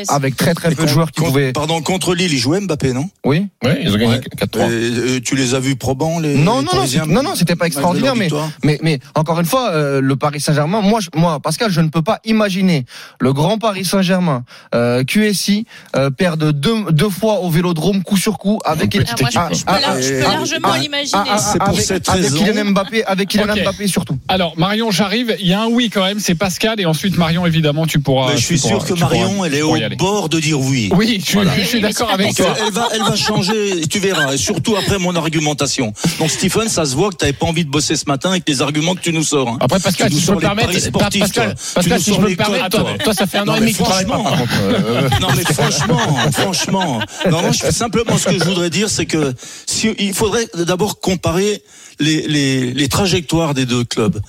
avec 0.08 0.34
très 0.36 0.54
très 0.54 0.74
peu 0.74 0.82
de 0.82 0.88
joueurs 0.88 1.12
qui 1.12 1.20
pouvaient. 1.20 1.52
Pardon, 1.52 1.80
contre 1.82 2.16
Lille, 2.16 2.32
il 2.32 2.38
jouait 2.38 2.58
Mbappé, 2.60 2.92
non 2.96 3.08
Oui. 3.24 3.46
Oui, 3.64 3.70
ils 3.82 3.90
ont 3.92 3.96
gagné 3.96 4.06
Ouais. 4.14 4.20
4-3. 4.36 4.68
Euh, 4.70 5.20
tu 5.24 5.36
les 5.36 5.54
as 5.54 5.60
vus 5.60 5.76
probants, 5.76 6.18
les 6.18 6.34
Non, 6.34 6.38
les 6.38 6.44
non, 6.44 6.62
non, 6.62 6.68
Parisiens 6.72 7.06
non, 7.06 7.22
non, 7.22 7.34
c'était 7.34 7.56
pas 7.56 7.66
extraordinaire, 7.66 8.16
mais, 8.16 8.28
mais, 8.64 8.78
mais 8.82 8.98
encore 9.14 9.38
une 9.40 9.46
fois, 9.46 9.70
euh, 9.70 10.00
le 10.00 10.16
Paris 10.16 10.40
Saint-Germain, 10.40 10.80
moi, 10.80 11.00
je- 11.00 11.10
moi, 11.14 11.38
Pascal, 11.40 11.70
je 11.70 11.80
ne 11.80 11.88
peux 11.88 12.02
pas 12.02 12.20
imaginer 12.24 12.84
le 13.20 13.32
grand 13.32 13.58
Paris 13.58 13.84
Saint-Germain, 13.84 14.44
euh, 14.74 15.04
QSI, 15.04 15.66
euh, 15.96 16.10
perdre 16.10 16.52
deux, 16.52 16.90
deux 16.90 17.10
fois 17.10 17.40
au 17.40 17.50
Vélodrome 17.50 18.02
coup 18.02 18.16
sur 18.16 18.38
coup 18.38 18.58
avec. 18.64 18.96
Ah, 18.96 19.00
je- 19.04 19.56
je 19.58 19.64
peux 19.64 19.72
lar- 19.80 20.00
je 20.02 20.08
peux 20.14 20.20
largement 20.20 20.74
l'imaginer. 20.74 21.20
C'est 21.38 21.58
pour 21.58 21.68
avec, 21.68 21.80
cette 21.84 22.08
avec 22.08 22.22
raison. 22.24 22.44
Kylian 22.44 22.64
Mbappé, 22.72 23.04
avec 23.04 23.28
Kylian 23.28 23.52
Ok. 23.52 23.62
Mbappé 23.62 23.86
surtout. 23.88 24.18
Alors, 24.28 24.54
Marion, 24.56 24.90
j'arrive. 24.90 25.36
Il 25.40 25.46
y 25.48 25.52
a 25.52 25.60
un 25.62 25.66
oui 25.68 25.90
quand 25.90 26.04
même. 26.04 26.18
C'est 26.20 26.34
Pascal. 26.34 26.80
Et 26.80 26.86
ensuite, 26.86 27.16
Marion, 27.18 27.46
évidemment, 27.46 27.86
tu 27.86 28.00
pourras. 28.00 28.30
Mais 28.32 28.36
je 28.38 28.44
suis 28.44 28.56
pourras- 28.58 28.68
sûr 28.80 28.84
que 28.84 28.92
pourras- 28.94 29.08
Marion, 29.14 29.44
elle 29.44 29.54
est 29.54 29.62
au 29.62 29.76
bord 29.98 30.28
de 30.28 30.40
dire 30.40 30.58
oui. 30.60 30.88
Oui, 30.94 31.22
je, 31.26 31.32
Voilà. 31.34 31.52
je 31.58 31.64
suis 31.64 31.80
d'accord 31.80 32.10
avec 32.10 32.34
toi. 32.34 32.54
elle 32.66 32.72
va, 32.76 32.88
elle 32.92 33.02
va 33.02 33.16
changer, 33.16 33.80
tu 33.88 33.98
verras, 33.98 34.32
et 34.34 34.36
surtout 34.36 34.76
après 34.76 34.98
mon 34.98 35.14
argumentation. 35.16 35.92
Donc 36.18 36.30
Stephen, 36.30 36.68
ça 36.68 36.84
se 36.84 36.94
voit 36.94 37.10
que 37.10 37.16
tu 37.16 37.24
n'avais 37.24 37.32
pas 37.36 37.46
envie 37.46 37.64
de 37.64 37.70
bosser 37.70 37.96
ce 37.96 38.04
matin 38.06 38.30
avec 38.30 38.44
les 38.48 38.62
arguments 38.62 38.94
que 38.94 39.00
tu 39.00 39.12
nous 39.12 39.24
sors. 39.24 39.48
hein. 39.48 39.58
Après, 39.60 39.80
Pascal, 39.80 40.08
tu 40.08 40.14
nous 40.14 40.20
si 40.20 40.26
je 40.26 40.32
peux 40.32 40.32
sors 40.32 40.36
me 40.36 40.40
les 40.40 40.46
permettre, 40.46 40.68
paris 40.68 40.80
sportifs, 40.80 41.20
Pascal, 41.20 41.54
toi. 41.54 41.54
Tu 41.64 41.74
Pascal, 41.74 41.98
nous 41.98 42.04
si 42.04 42.10
je 42.14 42.20
peux 42.20 42.28
me 42.30 42.36
permettre, 42.36 42.68
toi, 42.68 42.84
toi, 43.02 43.14
ça 43.14 43.26
fait 43.26 43.38
un 43.38 43.44
Non, 43.44 43.52
an 43.52 43.56
et 43.56 43.60
demi 43.60 43.72
que 43.72 43.78
tu 43.78 43.82
travailles 43.84 44.06
pas, 44.06 44.12
franchement. 44.14 44.30
par 44.30 44.38
contre. 44.40 44.54
euh, 44.62 45.08
Non 45.20 45.28
mais 45.36 45.44
franchement, 45.52 46.30
franchement, 46.32 47.00
non, 47.30 47.42
moi, 47.42 47.50
je- 47.52 47.70
simplement 47.72 48.16
ce 48.18 48.24
que 48.28 48.38
je 48.38 48.44
voudrais 48.44 48.70
dire, 48.70 48.88
c'est 48.90 49.06
que 49.06 49.32
si, 49.66 49.90
il 49.98 50.14
faudrait 50.14 50.46
d'abord 50.54 51.00
comparer 51.00 51.62
les, 51.98 52.22
les, 52.28 52.72
les 52.72 52.88
trajectoires 52.88 53.54
des 53.54 53.66
deux 53.66 53.84
clubs. 53.84 54.20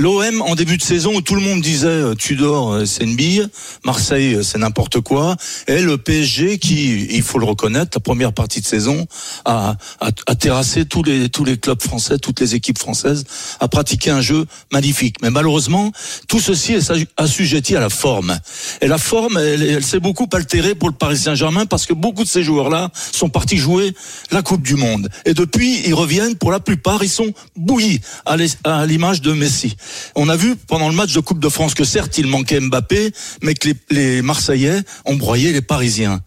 L'OM 0.00 0.42
en 0.42 0.54
début 0.54 0.76
de 0.76 0.82
saison 0.82 1.16
où 1.16 1.20
tout 1.22 1.34
le 1.34 1.40
monde 1.40 1.60
disait 1.60 1.88
euh, 1.88 2.14
Tudor 2.14 2.72
euh, 2.72 2.84
c'est 2.84 3.02
une 3.02 3.16
bille, 3.16 3.48
Marseille 3.84 4.34
euh, 4.34 4.42
c'est 4.44 4.58
n'importe 4.58 5.00
quoi, 5.00 5.36
et 5.66 5.80
le 5.80 5.98
PSG 5.98 6.58
qui, 6.58 7.06
il 7.10 7.22
faut 7.22 7.40
le 7.40 7.46
reconnaître, 7.46 7.90
la 7.96 8.00
première 8.00 8.32
partie 8.32 8.60
de 8.60 8.66
saison 8.66 9.06
a, 9.44 9.74
terrassé 10.38 10.84
tous 10.84 11.02
les 11.02 11.28
tous 11.28 11.44
les 11.44 11.58
clubs 11.58 11.82
français, 11.82 12.18
toutes 12.18 12.38
les 12.38 12.54
équipes 12.54 12.78
françaises, 12.78 13.24
a 13.58 13.66
pratiqué 13.66 14.10
un 14.10 14.20
jeu 14.20 14.46
magnifique. 14.70 15.16
Mais 15.20 15.30
malheureusement, 15.30 15.90
tout 16.28 16.38
ceci 16.38 16.74
est 16.74 16.90
assu- 16.90 17.08
assujetti 17.16 17.74
à 17.74 17.80
la 17.80 17.90
forme. 17.90 18.38
Et 18.80 18.86
la 18.86 18.98
forme, 18.98 19.36
elle, 19.36 19.62
elle 19.62 19.84
s'est 19.84 19.98
beaucoup 19.98 20.28
altérée 20.32 20.76
pour 20.76 20.88
le 20.90 20.94
Paris 20.94 21.18
Saint-Germain 21.18 21.66
parce 21.66 21.86
que 21.86 21.92
beaucoup 21.92 22.22
de 22.22 22.28
ces 22.28 22.44
joueurs-là 22.44 22.90
sont 22.94 23.30
partis 23.30 23.56
jouer 23.56 23.94
la 24.30 24.42
Coupe 24.42 24.62
du 24.62 24.76
Monde. 24.76 25.08
Et 25.24 25.34
depuis, 25.34 25.82
ils 25.86 25.94
reviennent, 25.94 26.36
pour 26.36 26.52
la 26.52 26.60
plupart, 26.60 27.02
ils 27.02 27.10
sont 27.10 27.32
bouillis 27.56 28.00
à 28.24 28.36
l'image 28.86 29.22
de 29.22 29.32
Messi. 29.32 29.76
On 30.14 30.28
a 30.28 30.36
vu 30.36 30.56
pendant 30.56 30.88
le 30.88 30.94
match 30.94 31.12
de 31.12 31.20
Coupe 31.20 31.40
de 31.40 31.48
France 31.48 31.74
que 31.74 31.84
certes 31.84 32.18
il 32.18 32.26
manquait 32.26 32.60
Mbappé, 32.60 33.12
mais 33.42 33.54
que 33.54 33.70
les, 33.90 34.22
Marseillais 34.22 34.82
ont 35.04 35.16
broyé 35.16 35.52
les 35.52 35.60
Parisiens. 35.60 36.20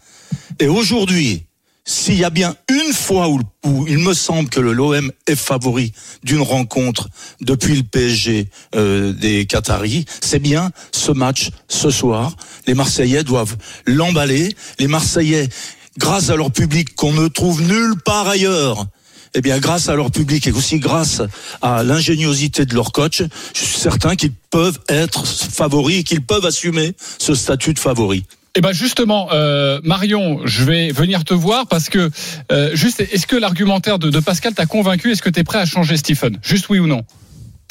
Et 0.59 0.67
aujourd'hui, 0.67 1.43
s'il 1.83 2.15
y 2.15 2.23
a 2.23 2.29
bien 2.29 2.55
une 2.69 2.93
fois 2.93 3.27
où, 3.29 3.41
où, 3.65 3.87
il 3.87 3.97
me 3.97 4.13
semble 4.13 4.49
que 4.49 4.59
le 4.59 4.71
l'OM 4.73 5.11
est 5.27 5.35
favori 5.35 5.93
d'une 6.23 6.41
rencontre 6.41 7.09
depuis 7.41 7.75
le 7.75 7.83
PSG 7.83 8.49
euh, 8.75 9.13
des 9.13 9.45
Qataris, 9.45 10.05
c'est 10.21 10.39
bien 10.39 10.71
ce 10.91 11.11
match 11.11 11.49
ce 11.67 11.89
soir. 11.89 12.35
Les 12.67 12.75
Marseillais 12.75 13.23
doivent 13.23 13.57
l'emballer. 13.85 14.55
Les 14.79 14.87
Marseillais, 14.87 15.49
grâce 15.97 16.29
à 16.29 16.35
leur 16.35 16.51
public 16.51 16.95
qu'on 16.95 17.13
ne 17.13 17.27
trouve 17.27 17.61
nulle 17.61 17.95
part 18.05 18.27
ailleurs, 18.27 18.85
eh 19.33 19.41
bien, 19.41 19.59
grâce 19.59 19.89
à 19.89 19.95
leur 19.95 20.11
public 20.11 20.47
et 20.47 20.51
aussi 20.51 20.79
grâce 20.79 21.21
à 21.61 21.83
l'ingéniosité 21.83 22.65
de 22.65 22.75
leur 22.75 22.91
coach, 22.91 23.23
je 23.53 23.59
suis 23.59 23.79
certain 23.79 24.15
qu'ils 24.15 24.33
peuvent 24.49 24.79
être 24.89 25.25
favoris 25.25 25.99
et 25.99 26.03
qu'ils 26.03 26.21
peuvent 26.21 26.45
assumer 26.45 26.93
ce 27.17 27.35
statut 27.35 27.73
de 27.73 27.79
favori. 27.79 28.25
Eh 28.53 28.59
ben 28.59 28.73
justement, 28.73 29.29
euh, 29.31 29.79
Marion, 29.83 30.41
je 30.43 30.65
vais 30.65 30.91
venir 30.91 31.23
te 31.23 31.33
voir 31.33 31.67
parce 31.67 31.87
que 31.87 32.11
euh, 32.51 32.71
juste, 32.75 32.99
est-ce 32.99 33.25
que 33.25 33.37
l'argumentaire 33.37 33.97
de, 33.97 34.09
de 34.09 34.19
Pascal 34.19 34.53
t'a 34.53 34.65
convaincu? 34.65 35.11
Est-ce 35.11 35.21
que 35.21 35.29
tu 35.29 35.39
es 35.39 35.43
prêt 35.45 35.59
à 35.59 35.65
changer 35.65 35.95
Stephen? 35.95 36.37
Juste 36.43 36.67
oui 36.69 36.79
ou 36.79 36.87
non? 36.87 37.03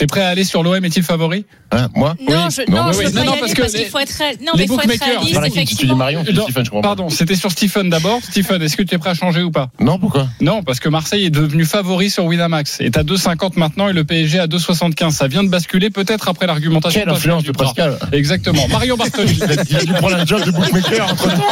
T'es 0.00 0.06
prêt 0.06 0.22
à 0.22 0.28
aller 0.28 0.44
sur 0.44 0.62
l'OM 0.62 0.82
est-il 0.82 1.02
favori 1.02 1.44
hein, 1.72 1.88
Moi 1.94 2.16
Non, 2.26 2.48
je, 2.48 2.62
non, 2.70 2.84
non, 2.84 2.92
je 2.92 3.02
non, 3.02 3.34
y 3.34 3.38
parce, 3.38 3.52
parce 3.52 3.72
qu'il 3.74 3.84
faut 3.84 3.98
être 3.98 4.18
non, 4.40 4.52
les 4.54 4.60
mais 4.60 4.66
faut 4.66 4.80
être 4.80 5.04
réaliste, 5.04 5.42
effectivement. 5.44 5.94
Marion, 5.94 6.24
non, 6.32 6.44
Stephen, 6.44 6.64
je 6.64 6.70
comprends 6.70 6.80
pardon, 6.80 7.10
c'était 7.10 7.34
sur 7.34 7.50
Stephen 7.50 7.90
d'abord. 7.90 8.18
Stephen, 8.22 8.62
est-ce 8.62 8.78
que 8.78 8.82
tu 8.82 8.94
es 8.94 8.98
prêt 8.98 9.10
à 9.10 9.14
changer 9.14 9.42
ou 9.42 9.50
pas 9.50 9.68
Non, 9.78 9.98
pourquoi 9.98 10.26
Non, 10.40 10.62
parce 10.62 10.80
que 10.80 10.88
Marseille 10.88 11.26
est 11.26 11.30
devenu 11.30 11.66
favori 11.66 12.08
sur 12.08 12.24
Winamax. 12.24 12.80
Est 12.80 12.96
à 12.96 13.02
2,50 13.02 13.58
maintenant 13.58 13.90
et 13.90 13.92
le 13.92 14.04
PSG 14.04 14.38
à 14.38 14.46
2,75. 14.46 15.10
Ça 15.10 15.28
vient 15.28 15.44
de 15.44 15.50
basculer 15.50 15.90
peut-être 15.90 16.30
après 16.30 16.46
l'argumentation. 16.46 17.00
Quelle 17.00 17.10
influence 17.10 17.44
de 17.44 17.52
Pascal 17.52 17.98
Exactement. 18.12 18.68
Marion 18.68 18.96
Bartoli. 18.96 19.38
Il 19.68 19.76
a 19.76 19.84
dû 19.84 19.92
prendre 19.92 20.16
un 20.16 20.24
job 20.24 20.42
de 20.46 20.50
bookmaker 20.50 21.12
entre 21.12 21.28
temps. 21.28 21.42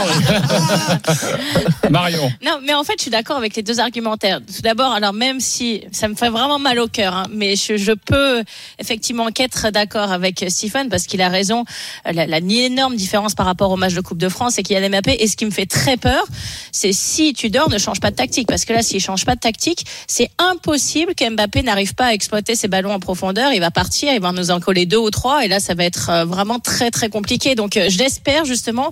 Marion. 1.90 2.32
Non, 2.42 2.60
mais 2.64 2.72
en 2.72 2.82
fait, 2.82 2.94
je 2.96 3.02
suis 3.02 3.10
d'accord 3.10 3.36
avec 3.36 3.56
les 3.56 3.62
deux 3.62 3.78
argumentaires. 3.78 4.40
Tout 4.40 4.62
d'abord, 4.62 4.92
alors 4.92 5.12
même 5.12 5.38
si 5.38 5.82
ça 5.92 6.08
me 6.08 6.14
fait 6.14 6.30
vraiment 6.30 6.58
mal 6.58 6.78
au 6.78 6.88
cœur, 6.88 7.14
hein, 7.14 7.26
mais 7.30 7.54
je, 7.54 7.76
je 7.76 7.92
peux 7.92 8.37
effectivement 8.78 9.28
qu'être 9.30 9.70
d'accord 9.70 10.12
avec 10.12 10.44
Stephen 10.48 10.88
parce 10.88 11.04
qu'il 11.04 11.22
a 11.22 11.28
raison. 11.28 11.64
La, 12.04 12.26
la 12.26 12.38
énorme 12.38 12.96
différence 12.96 13.34
par 13.34 13.46
rapport 13.46 13.70
au 13.70 13.76
match 13.76 13.94
de 13.94 14.00
Coupe 14.00 14.18
de 14.18 14.28
France, 14.28 14.54
c'est 14.56 14.62
qu'il 14.62 14.78
y 14.78 14.82
a 14.84 14.88
Mbappé. 14.88 15.16
Et 15.20 15.26
ce 15.28 15.36
qui 15.36 15.44
me 15.44 15.50
fait 15.50 15.66
très 15.66 15.96
peur, 15.96 16.24
c'est 16.72 16.92
si 16.92 17.32
tu 17.34 17.50
dors, 17.50 17.68
ne 17.70 17.78
change 17.78 18.00
pas 18.00 18.10
de 18.10 18.16
tactique. 18.16 18.46
Parce 18.48 18.64
que 18.64 18.72
là, 18.72 18.82
s'il 18.82 19.00
change 19.00 19.24
pas 19.24 19.34
de 19.34 19.40
tactique, 19.40 19.84
c'est 20.06 20.30
impossible 20.38 21.14
qu'Mbappé 21.14 21.62
n'arrive 21.62 21.94
pas 21.94 22.06
à 22.06 22.12
exploiter 22.12 22.54
ses 22.54 22.68
ballons 22.68 22.92
en 22.92 23.00
profondeur. 23.00 23.52
Il 23.52 23.60
va 23.60 23.70
partir, 23.70 24.12
il 24.12 24.20
va 24.20 24.32
nous 24.32 24.50
en 24.50 24.60
coller 24.60 24.86
deux 24.86 24.98
ou 24.98 25.10
trois. 25.10 25.44
Et 25.44 25.48
là, 25.48 25.60
ça 25.60 25.74
va 25.74 25.84
être 25.84 26.10
euh, 26.10 26.24
vraiment 26.24 26.58
très, 26.58 26.90
très 26.90 27.08
compliqué. 27.08 27.54
Donc, 27.54 27.76
euh, 27.76 27.86
j'espère 27.88 28.44
justement 28.44 28.90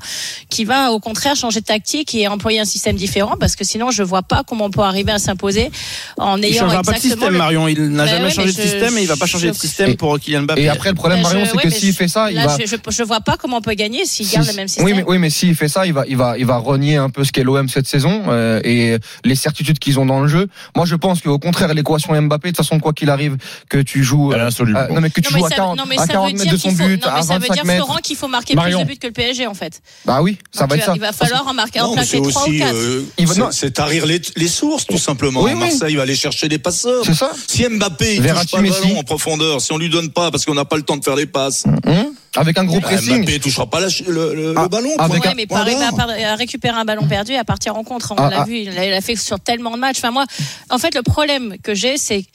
qu'il 0.48 0.66
va 0.66 0.92
au 0.92 1.00
contraire 1.00 1.36
changer 1.36 1.60
de 1.60 1.66
tactique 1.66 2.14
et 2.14 2.28
employer 2.28 2.60
un 2.60 2.64
système 2.64 2.96
différent. 2.96 3.36
Parce 3.38 3.56
que 3.56 3.64
sinon, 3.64 3.90
je 3.90 4.02
vois 4.02 4.22
pas 4.22 4.42
comment 4.46 4.66
on 4.66 4.70
peut 4.70 4.80
arriver 4.80 5.12
à 5.12 5.18
s'imposer 5.18 5.70
en 6.18 6.40
ayant 6.42 6.48
il 6.48 6.58
changera 6.58 6.82
pas 6.82 6.92
de 6.92 6.98
système, 6.98 7.32
le... 7.32 7.38
Marion. 7.38 7.68
Il 7.68 7.88
n'a 7.88 8.04
Bah 8.04 8.10
jamais 8.10 8.24
ouais, 8.26 8.30
changé 8.30 8.52
de 8.52 8.56
je- 8.56 8.62
système 8.62 8.96
et 8.98 9.02
il 9.02 9.08
va 9.08 9.16
pas 9.16 9.26
changer 9.26 9.35
de 9.40 9.52
système 9.52 9.96
pour 9.96 10.18
Kylian 10.18 10.42
Mbappé. 10.42 10.62
Et 10.62 10.68
après, 10.68 10.88
le 10.90 10.94
problème, 10.94 11.22
Marion, 11.22 11.44
c'est 11.44 11.56
ouais, 11.56 11.62
que 11.62 11.70
s'il 11.70 11.92
fait 11.94 12.08
ça, 12.08 12.30
il 12.30 12.36
va. 12.36 12.56
je, 12.58 12.66
je, 12.66 12.76
je 12.88 13.02
vois 13.02 13.20
pas 13.20 13.36
comment 13.36 13.58
on 13.58 13.60
peut 13.62 13.74
gagner 13.74 14.04
s'il 14.04 14.28
garde 14.28 14.44
Si- 14.44 14.50
le 14.52 14.56
même 14.56 14.68
système. 14.68 14.84
Oui, 14.86 14.92
mais, 14.94 15.04
oui, 15.06 15.18
mais 15.18 15.30
s'il 15.30 15.54
fait 15.54 15.68
ça, 15.68 15.86
il 15.86 15.92
va, 15.92 16.04
il 16.08 16.16
va, 16.16 16.36
il 16.38 16.46
va 16.46 16.56
renier 16.58 16.96
un 16.96 17.10
peu 17.10 17.24
ce 17.24 17.32
qu'est 17.32 17.42
l'OM 17.44 17.68
cette 17.68 17.86
saison 17.86 18.24
euh, 18.28 18.60
et 18.64 18.98
les 19.24 19.34
certitudes 19.34 19.78
qu'ils 19.78 19.98
ont 19.98 20.06
dans 20.06 20.20
le 20.20 20.28
jeu. 20.28 20.46
Moi, 20.74 20.86
je 20.86 20.94
pense 20.94 21.20
qu'au 21.20 21.38
contraire, 21.38 21.72
l'équation 21.74 22.20
Mbappé, 22.20 22.50
de 22.52 22.56
toute 22.56 22.64
façon, 22.64 22.80
quoi 22.80 22.92
qu'il 22.92 23.10
arrive, 23.10 23.36
que 23.68 23.78
tu 23.78 24.02
joues, 24.04 24.32
euh, 24.32 24.48
non 24.90 25.00
mais 25.00 25.10
que 25.10 25.20
tu 25.20 25.32
Non, 25.32 25.34
mais 25.34 25.38
joues 25.40 25.46
à 25.46 25.50
ça- 25.50 25.56
40, 25.56 25.76
non, 25.78 25.84
mais 25.88 25.96
à 25.98 26.02
ça 26.02 26.06
40 26.08 26.26
veut 26.28 26.32
mètres 26.38 26.42
dire 26.44 26.52
de 26.52 26.56
son 26.58 26.70
faut- 26.70 26.76
but, 26.88 27.02
non, 27.02 27.08
à 27.10 27.16
mais 27.16 27.22
ça 27.22 27.34
veut 27.34 27.40
25 27.40 27.54
dire, 27.54 27.64
mètres. 27.64 27.84
Florent, 27.84 27.98
qu'il 28.02 28.16
faut 28.16 28.28
marquer 28.28 28.54
Marion. 28.54 28.78
plus 28.78 28.84
de 28.84 28.90
buts 28.92 28.98
que 28.98 29.06
le 29.06 29.12
PSG, 29.12 29.46
en 29.46 29.54
fait. 29.54 29.80
Bah 30.04 30.20
oui, 30.22 30.38
ça 30.52 30.60
Donc, 30.62 30.70
va 30.70 30.76
être 30.76 30.84
ça. 30.86 30.92
Il 30.94 31.00
va 31.00 31.12
falloir 31.12 31.46
en 31.46 31.54
marquer, 31.54 31.80
en 31.80 31.88
Non, 31.88 31.96
mais 31.96 32.04
c'est 32.04 32.18
plaquer 32.18 32.30
trois 32.30 32.42
ou 32.42 32.48
aussi, 32.48 32.58
quatre. 32.58 32.74
euh, 32.74 33.02
Il 33.18 33.26
va- 33.26 33.52
c'est- 33.52 33.70
tarir 33.70 34.06
les, 34.06 34.20
les 34.36 34.48
sources, 34.48 34.86
tout 34.86 34.98
simplement. 34.98 35.42
Oui, 35.42 35.52
oui. 35.54 35.58
Marseille 35.60 35.96
va 35.96 36.02
aller 36.02 36.16
chercher 36.16 36.48
des 36.48 36.58
passeurs. 36.58 37.02
C'est 37.04 37.14
ça. 37.14 37.30
Si 37.46 37.66
Mbappé 37.68 38.16
il 38.16 38.22
Verratti, 38.22 38.46
touche 38.52 38.60
pas 38.60 38.62
le 38.62 38.70
ballon 38.70 38.98
en 39.00 39.04
profondeur, 39.20 39.61
si 39.61 39.73
on 39.73 39.78
lui 39.78 39.88
donne 39.88 40.11
pas 40.11 40.30
parce 40.30 40.44
qu'on 40.44 40.54
n'a 40.54 40.64
pas 40.64 40.76
le 40.76 40.82
temps 40.82 40.96
de 40.96 41.04
faire 41.04 41.16
les 41.16 41.26
passes, 41.26 41.64
Hum, 41.87 42.12
Avec 42.37 42.58
un 42.58 42.64
gros 42.64 42.80
bah, 42.80 42.88
pressing. 42.88 43.23
Mbappé 43.23 43.40
touchera 43.40 43.66
pas 43.68 43.80
la- 43.80 43.87
le, 44.06 44.35
le- 44.35 44.54
Ah, 44.56 44.62
le 44.64 44.68
ballon. 44.68 44.90
avec. 44.99 45.25
Ouais, 45.25 45.32
mais 45.35 45.46
pas 45.46 45.58
arriver 45.61 45.82
à, 45.82 46.32
à 46.32 46.35
récupérer 46.37 46.76
un 46.76 46.85
ballon 46.85 47.06
perdu 47.08 47.32
et 47.32 47.38
à 47.38 47.44
partir 47.44 47.76
en 47.76 47.82
contre. 47.85 48.12
On 48.12 48.16
Ah, 48.16 48.28
l'a 48.30 48.40
ah. 48.42 48.44
vu, 48.44 48.58
il 48.58 48.78
a, 48.78 48.85
il 48.87 48.92
a 48.92 49.00
fait 49.00 49.16
sur 49.16 49.40
tellement 49.40 49.70
de 49.73 49.78
matchs. 49.78 49.99
Enfin, 49.99 50.11
moi, 50.11 50.26
en 50.70 50.78
fait, 50.78 50.94
le 50.94 51.02
problème 51.02 51.56
que 51.62 51.75
j'ai, 51.75 51.96
c'est 51.96 52.23
que 52.25 52.28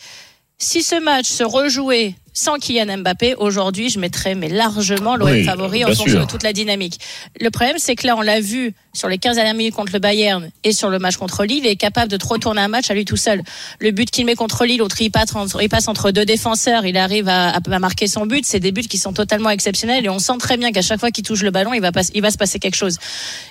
si 0.57 0.81
ce 0.81 0.95
match 0.99 1.27
se 1.27 1.43
rejouait 1.43 2.15
sans 2.33 2.57
Kylian 2.59 2.97
Mbappé, 2.99 3.35
aujourd'hui, 3.35 3.89
je 3.89 3.99
mettrais 3.99 4.35
mais 4.35 4.47
largement 4.49 5.15
l'OM 5.15 5.29
Oui, 5.31 5.43
favori 5.43 5.83
en 5.83 5.87
fonction 5.87 6.07
sûr. 6.07 6.21
de 6.21 6.25
toute 6.31 6.43
la 6.43 6.53
dynamique. 6.53 6.99
Le 7.39 7.49
problème, 7.49 7.75
c'est 7.77 7.95
que 7.95 8.07
là, 8.07 8.15
on 8.17 8.21
l'a 8.21 8.39
vu 8.39 8.73
sur 8.93 9.07
les 9.07 9.17
15 9.17 9.35
dernières 9.35 9.53
minutes 9.53 9.73
contre 9.75 9.93
le 9.93 9.99
Bayern 9.99 10.49
et 10.63 10.71
sur 10.73 10.89
le 10.89 10.99
match 10.99 11.15
contre 11.17 11.43
Lille, 11.45 11.61
il 11.63 11.67
est 11.67 11.75
capable 11.75 12.11
de 12.11 12.17
trop 12.17 12.37
tourner 12.37 12.61
un 12.61 12.67
match 12.67 12.89
à 12.89 12.93
lui 12.93 13.05
tout 13.05 13.15
seul. 13.17 13.41
Le 13.79 13.91
but 13.91 14.09
qu'il 14.11 14.25
met 14.25 14.35
contre 14.35 14.65
Lille, 14.65 14.79
l'autre, 14.79 15.01
il 15.01 15.09
passe, 15.11 15.33
entre, 15.35 15.61
il 15.61 15.69
passe 15.69 15.87
entre 15.87 16.11
deux 16.11 16.25
défenseurs, 16.25 16.85
il 16.85 16.97
arrive 16.97 17.27
à, 17.29 17.49
à- 17.49 17.59
à 17.71 17.79
marquer 17.79 18.07
son 18.07 18.25
but. 18.25 18.45
C'est 18.45 18.59
des 18.59 18.71
buts 18.71 18.81
qui 18.83 18.97
sont 18.97 19.13
totalement 19.13 19.49
exceptionnels 19.49 20.05
et 20.05 20.09
on 20.09 20.19
sent 20.19 20.37
très 20.39 20.57
bien 20.57 20.71
qu'à 20.71 20.81
chaque 20.81 20.99
fois 20.99 21.11
qu'il 21.11 21.23
touche 21.23 21.41
le 21.43 21.51
ballon, 21.51 21.73
il 21.73 21.81
va, 21.81 21.91
pas- 21.91 22.01
il 22.13 22.21
va 22.21 22.31
se 22.31 22.37
passer 22.37 22.59
quelque 22.59 22.75
chose. 22.75 22.97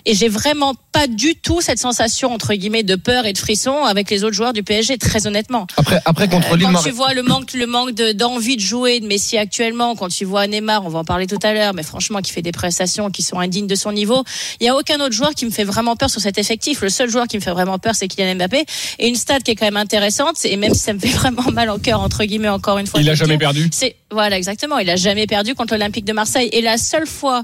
Et 0.06 0.14
j'ai 0.14 0.28
vraiment 0.28 0.74
pas 0.92 1.06
du 1.06 1.34
tout 1.36 1.60
cette 1.60 1.78
sensation, 1.78 2.32
entre 2.32 2.54
guillemets, 2.54 2.82
de 2.82 2.96
peur 2.96 3.24
et 3.26 3.32
de 3.32 3.38
frisson 3.38 3.84
avec 3.84 4.10
les 4.10 4.24
autres 4.24 4.34
joueurs 4.36 4.52
du 4.52 4.62
PSG, 4.62 4.98
très 4.98 5.26
honnêtement. 5.26 5.66
Après, 5.76 6.00
après 6.04 6.28
contre 6.28 6.52
Euh, 6.52 6.56
Lille, 6.56 6.68
quand 6.72 6.82
tu 6.82 6.90
vois 6.90 7.14
le 7.14 7.22
manque, 7.22 7.52
le 7.54 7.66
manque 7.66 7.92
de- 7.92 8.12
d'envie 8.12 8.56
de, 8.56 8.60
jouer 8.70 9.00
de 9.00 9.06
Messi 9.06 9.36
actuellement, 9.36 9.96
quand 9.96 10.08
tu 10.08 10.24
vois 10.24 10.46
Neymar, 10.46 10.86
on 10.86 10.88
va 10.88 11.00
en 11.00 11.04
parler 11.04 11.26
tout 11.26 11.40
à 11.42 11.52
l'heure, 11.52 11.74
mais 11.74 11.82
franchement, 11.82 12.20
qui 12.20 12.30
fait 12.30 12.42
des 12.42 12.52
prestations 12.52 13.10
qui 13.10 13.22
sont 13.22 13.40
indignes 13.40 13.66
de 13.66 13.74
son 13.74 13.90
niveau, 13.90 14.22
il 14.60 14.66
y 14.66 14.68
a 14.68 14.76
aucun 14.76 15.00
autre 15.00 15.12
joueur 15.12 15.34
qui 15.34 15.44
me 15.44 15.50
fait 15.50 15.64
vraiment 15.64 15.96
peur 15.96 16.08
sur 16.08 16.20
cet 16.20 16.38
effectif. 16.38 16.80
Le 16.80 16.88
seul 16.88 17.10
joueur 17.10 17.26
qui 17.26 17.36
me 17.36 17.42
fait 17.42 17.50
vraiment 17.50 17.80
peur, 17.80 17.96
c'est 17.96 18.06
Kylian 18.06 18.36
Mbappé. 18.36 18.64
Et 19.00 19.08
une 19.08 19.16
stat 19.16 19.40
qui 19.40 19.50
est 19.50 19.56
quand 19.56 19.66
même 19.66 19.76
intéressante, 19.76 20.44
et 20.44 20.56
même 20.56 20.72
si 20.74 20.80
ça 20.80 20.92
me 20.92 21.00
fait 21.00 21.08
vraiment 21.20 21.50
mal 21.50 21.68
au 21.68 21.78
cœur, 21.78 22.00
entre 22.00 22.22
guillemets, 22.24 22.48
encore 22.48 22.78
une 22.78 22.86
fois. 22.86 23.00
Il 23.00 23.06
de 23.06 23.10
a 23.10 23.12
le 23.14 23.16
jamais 23.16 23.36
dire, 23.36 23.38
perdu. 23.40 23.68
c'est 23.72 23.96
voilà 24.12 24.36
exactement. 24.36 24.78
Il 24.78 24.88
a 24.88 24.96
jamais 24.96 25.26
perdu 25.26 25.56
contre 25.56 25.74
l'Olympique 25.74 26.04
de 26.04 26.12
Marseille. 26.12 26.48
Et 26.52 26.60
la 26.60 26.78
seule 26.78 27.06
fois 27.08 27.42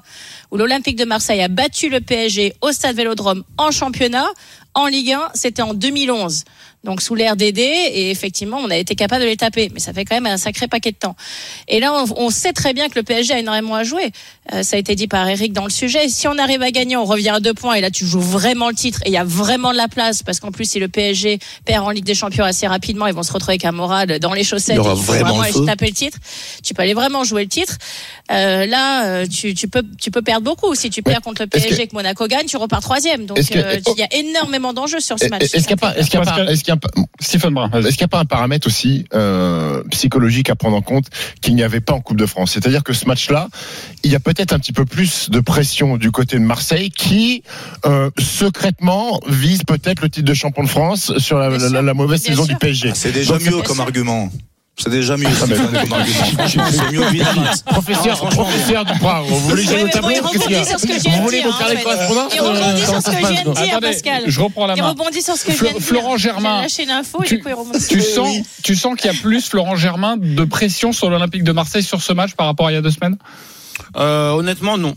où 0.53 0.57
l'Olympique 0.57 0.97
de 0.97 1.05
Marseille 1.05 1.43
a 1.43 1.49
battu 1.49 1.89
le 1.89 2.01
PSG 2.01 2.55
au 2.61 2.71
Stade 2.71 2.95
Vélodrome 2.95 3.43
en 3.59 3.73
championnat, 3.73 4.27
en 4.75 4.87
Ligue 4.87 5.13
1, 5.13 5.31
c'était 5.35 5.63
en 5.63 5.75
2011. 5.75 6.45
Donc 6.85 7.03
sous 7.03 7.17
l'ère 7.17 7.35
Dédé, 7.35 7.63
et 7.63 8.11
effectivement, 8.13 8.59
on 8.59 8.71
a 8.71 8.77
été 8.77 8.95
capable 8.95 9.23
de 9.23 9.27
les 9.29 9.37
taper, 9.37 9.71
mais 9.75 9.81
ça 9.81 9.93
fait 9.93 10.05
quand 10.05 10.15
même 10.15 10.27
un 10.27 10.37
sacré 10.37 10.69
paquet 10.69 10.93
de 10.93 10.97
temps. 10.97 11.17
Et 11.67 11.81
là, 11.81 11.93
on, 11.93 12.27
on 12.27 12.31
sait 12.31 12.53
très 12.53 12.75
bien 12.75 12.89
que 12.89 12.95
le 12.95 13.03
PSG 13.03 13.35
a 13.35 13.39
énormément 13.41 13.75
à 13.75 13.83
jouer. 13.83 14.13
Euh, 14.53 14.63
ça 14.63 14.77
a 14.77 14.79
été 14.79 14.95
dit 14.95 15.09
par 15.09 15.29
Eric 15.29 15.53
dans 15.53 15.65
le 15.65 15.71
sujet. 15.71 16.09
Si 16.09 16.29
on 16.29 16.39
arrive 16.39 16.63
à 16.63 16.71
gagner, 16.71 16.97
on 16.97 17.05
revient 17.05 17.31
à 17.31 17.41
deux 17.41 17.55
points, 17.55 17.75
et 17.75 17.81
là, 17.81 17.91
tu 17.91 18.07
joues 18.07 18.21
vraiment 18.21 18.69
le 18.69 18.75
titre, 18.77 19.01
et 19.05 19.09
il 19.09 19.13
y 19.13 19.17
a 19.17 19.25
vraiment 19.25 19.73
de 19.73 19.77
la 19.77 19.89
place, 19.89 20.23
parce 20.23 20.39
qu'en 20.39 20.53
plus, 20.53 20.71
si 20.71 20.79
le 20.79 20.87
PSG 20.87 21.41
perd 21.65 21.85
en 21.85 21.91
Ligue 21.91 22.05
des 22.05 22.15
Champions 22.15 22.45
assez 22.45 22.69
rapidement, 22.69 23.09
ils 23.09 23.15
vont 23.15 23.25
se 23.25 23.33
retrouver 23.33 23.55
avec 23.55 23.65
un 23.65 23.73
moral 23.73 24.21
dans 24.21 24.33
les 24.33 24.45
chaussettes. 24.45 24.77
Il 24.77 24.85
y 24.85 24.89
aura 24.89 24.93
et 24.93 24.97
faut 24.97 25.13
vraiment 25.13 25.43
le 25.43 25.43
aller 25.43 25.67
taper 25.67 25.87
le 25.87 25.93
titre. 25.93 26.19
Tu 26.63 26.73
peux 26.73 26.83
aller 26.83 26.95
vraiment 26.95 27.25
jouer 27.25 27.43
le 27.43 27.49
titre. 27.49 27.79
Euh, 28.31 28.65
là, 28.67 29.07
euh, 29.07 29.27
tu, 29.27 29.55
tu 29.55 29.67
peux 29.69 29.83
tu 30.01 30.11
peux 30.11 30.23
perdre 30.23 30.45
beaucoup. 30.45 30.75
Si 30.77 30.91
tu 30.91 31.03
perds 31.03 31.21
contre 31.21 31.43
le 31.43 31.49
PSG 31.49 31.69
que- 31.77 31.83
et 31.83 31.87
que 31.89 31.95
Monaco 31.95 32.27
gagne, 32.27 32.47
tu 32.47 32.57
repars 32.57 32.81
troisième. 32.81 33.27
Donc 33.27 33.39
que- 33.55 33.59
euh, 33.59 33.81
il 33.97 34.01
y 34.01 34.03
a 34.03 34.09
énormément 34.15 34.73
d'enjeux 34.73 35.01
sur 35.01 35.19
ce 35.19 35.27
match. 35.27 35.43
Est-ce 35.59 35.67
qu'il 35.67 35.67
n'y 35.69 35.73
a 35.75 35.77
pas, 35.77 35.95
est-ce 36.47 36.65
qu'il 36.67 36.75
y 36.75 36.77
a 36.77 36.77
Parce 36.77 36.93
pas, 36.93 37.01
que- 37.03 37.07
est-ce 37.21 37.31
qu'il 37.39 37.51
Brun. 37.55 37.71
Est-ce 37.73 37.97
n'y 37.99 38.05
a 38.05 38.09
pas 38.09 38.19
un 38.21 38.25
paramètre 38.25 38.67
aussi 38.67 39.07
euh, 39.15 39.83
psychologique 39.91 40.51
à 40.51 40.57
prendre 40.57 40.77
en 40.77 40.83
compte 40.83 41.07
qu'il 41.41 41.55
n'y 41.55 41.63
avait 41.63 41.81
pas 41.81 41.95
en 41.95 42.01
Coupe 42.01 42.17
de 42.19 42.27
France? 42.27 42.53
C'est-à-dire 42.53 42.83
que 42.85 42.93
ce 42.93 43.07
match-là, 43.07 43.49
il 44.05 44.11
y 44.11 44.15
a 44.15 44.21
peut-être 44.21 44.53
un 44.53 44.59
petit 44.59 44.73
peu 44.73 44.85
plus 44.85 45.31
de 45.31 45.41
pression 45.41 45.97
du 45.97 46.11
côté 46.11 46.37
de 46.37 46.43
Marseille 46.45 46.91
qui, 46.91 47.43
euh, 47.85 48.11
secrètement, 48.19 49.21
vise 49.29 49.63
peut-être 49.65 50.03
le 50.03 50.11
titre 50.11 50.27
de 50.27 50.35
champion 50.35 50.63
de 50.65 50.69
France 50.69 51.17
sur 51.19 51.39
la, 51.39 51.49
mauvaise 51.95 52.23
Bien 52.23 52.33
saison 52.33 52.45
sûr. 52.45 52.55
du 52.55 52.59
PSG. 52.59 52.89
Ah, 52.91 52.95
C'est 52.95 53.13
déjà 53.13 53.33
Donc, 53.35 53.43
mieux 53.43 53.63
comme 53.63 53.77
sûr. 53.77 53.85
argument. 53.85 54.31
C'est 54.79 54.91
déjà 54.91 55.17
mieux. 55.17 55.27
Ah. 55.27 55.47
C'est 55.47 56.93
mieux. 56.93 57.03
Professeur, 57.65 58.29
professeur 58.29 58.85
Duprat, 58.85 59.23
vous 59.23 59.39
voulez 59.41 59.65
que 59.65 59.71
je 59.71 59.77
voulez 60.01 60.17
Il 60.19 60.21
rebondit 60.21 60.65
sur 60.67 60.79
ce 60.81 60.87
que 60.87 60.93
je 60.93 60.99
viens 61.01 61.17
de 63.43 63.51
passe, 63.51 63.63
dire, 63.63 63.73
Attendez, 63.73 63.87
Pascal. 63.93 64.23
je 64.27 64.41
reprends 64.41 64.67
la 64.67 64.75
Il 64.75 64.83
main. 64.83 64.91
rebondit 64.91 65.23
sur 65.23 65.35
ce 65.37 65.45
que 65.47 65.53
je 65.53 65.57
Flo- 65.57 65.67
viens 65.69 65.75
de 65.75 65.79
dire. 65.79 65.89
Florent 65.89 66.17
Germain, 66.19 66.57
J'ai 66.57 66.63
lâché 66.63 66.85
l'info 66.87 67.23
et 67.23 67.27
tu- 67.27 67.37
du 67.37 67.43
coup 67.43 67.49
il 67.49 67.55
rebondit. 67.55 67.87
Tu 67.89 68.03
sens, 68.03 68.37
tu 68.63 68.77
sens 68.77 68.95
qu'il 68.97 69.11
y 69.11 69.15
a 69.17 69.21
plus 69.21 69.49
Florent 69.49 69.77
Germain 69.77 70.17
de 70.19 70.45
pression 70.45 70.93
sur 70.93 71.09
l'Olympique 71.11 71.45
de 71.45 71.53
Marseille 71.53 71.83
sur 71.83 72.03
ce 72.03 72.13
match 72.13 72.35
par 72.35 72.47
rapport 72.47 72.67
à 72.67 72.73
il 72.73 72.75
y 72.75 72.79
a 72.79 72.83
deux 72.83 72.91
semaines? 72.91 73.17
Euh, 73.97 74.31
honnêtement, 74.33 74.77
non. 74.79 74.95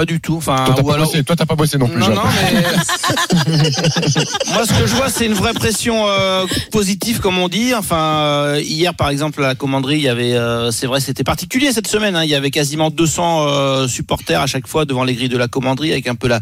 Pas 0.00 0.06
du 0.06 0.18
tout. 0.18 0.36
Enfin, 0.38 0.64
Toi, 0.64 0.74
t'as 0.76 0.82
ou 0.82 0.86
pas 0.86 0.94
alors- 0.94 1.12
bossé- 1.12 1.22
toi, 1.24 1.36
t'as 1.36 1.44
pas 1.44 1.56
bossé 1.56 1.76
non 1.76 1.86
plus. 1.86 2.00
Non, 2.00 2.08
non, 2.08 2.22
mais 2.24 2.62
moi, 4.54 4.64
ce 4.66 4.72
que 4.80 4.86
je 4.86 4.94
vois, 4.94 5.10
c'est 5.10 5.26
une 5.26 5.34
vraie 5.34 5.52
pression 5.52 6.06
euh, 6.08 6.46
positive, 6.72 7.20
comme 7.20 7.36
on 7.36 7.48
dit. 7.50 7.74
Enfin, 7.74 7.98
euh, 8.22 8.60
hier, 8.64 8.94
par 8.94 9.10
exemple, 9.10 9.44
à 9.44 9.48
la 9.48 9.54
commanderie, 9.54 9.96
il 9.96 10.02
y 10.02 10.08
avait, 10.08 10.32
euh, 10.32 10.70
c'est 10.70 10.86
vrai, 10.86 11.00
c'était 11.00 11.22
particulier 11.22 11.70
cette 11.72 11.86
semaine. 11.86 12.16
hein. 12.16 12.24
il 12.24 12.30
y 12.30 12.34
avait 12.34 12.50
quasiment 12.50 12.88
200 12.90 13.44
euh, 13.46 13.88
supporters 13.88 14.40
à 14.40 14.46
chaque 14.46 14.66
fois 14.66 14.86
devant 14.86 15.04
les 15.04 15.12
grilles 15.14 15.28
de 15.28 15.36
la 15.36 15.48
commanderie, 15.48 15.92
avec 15.92 16.08
un 16.08 16.14
peu 16.14 16.28
la 16.28 16.40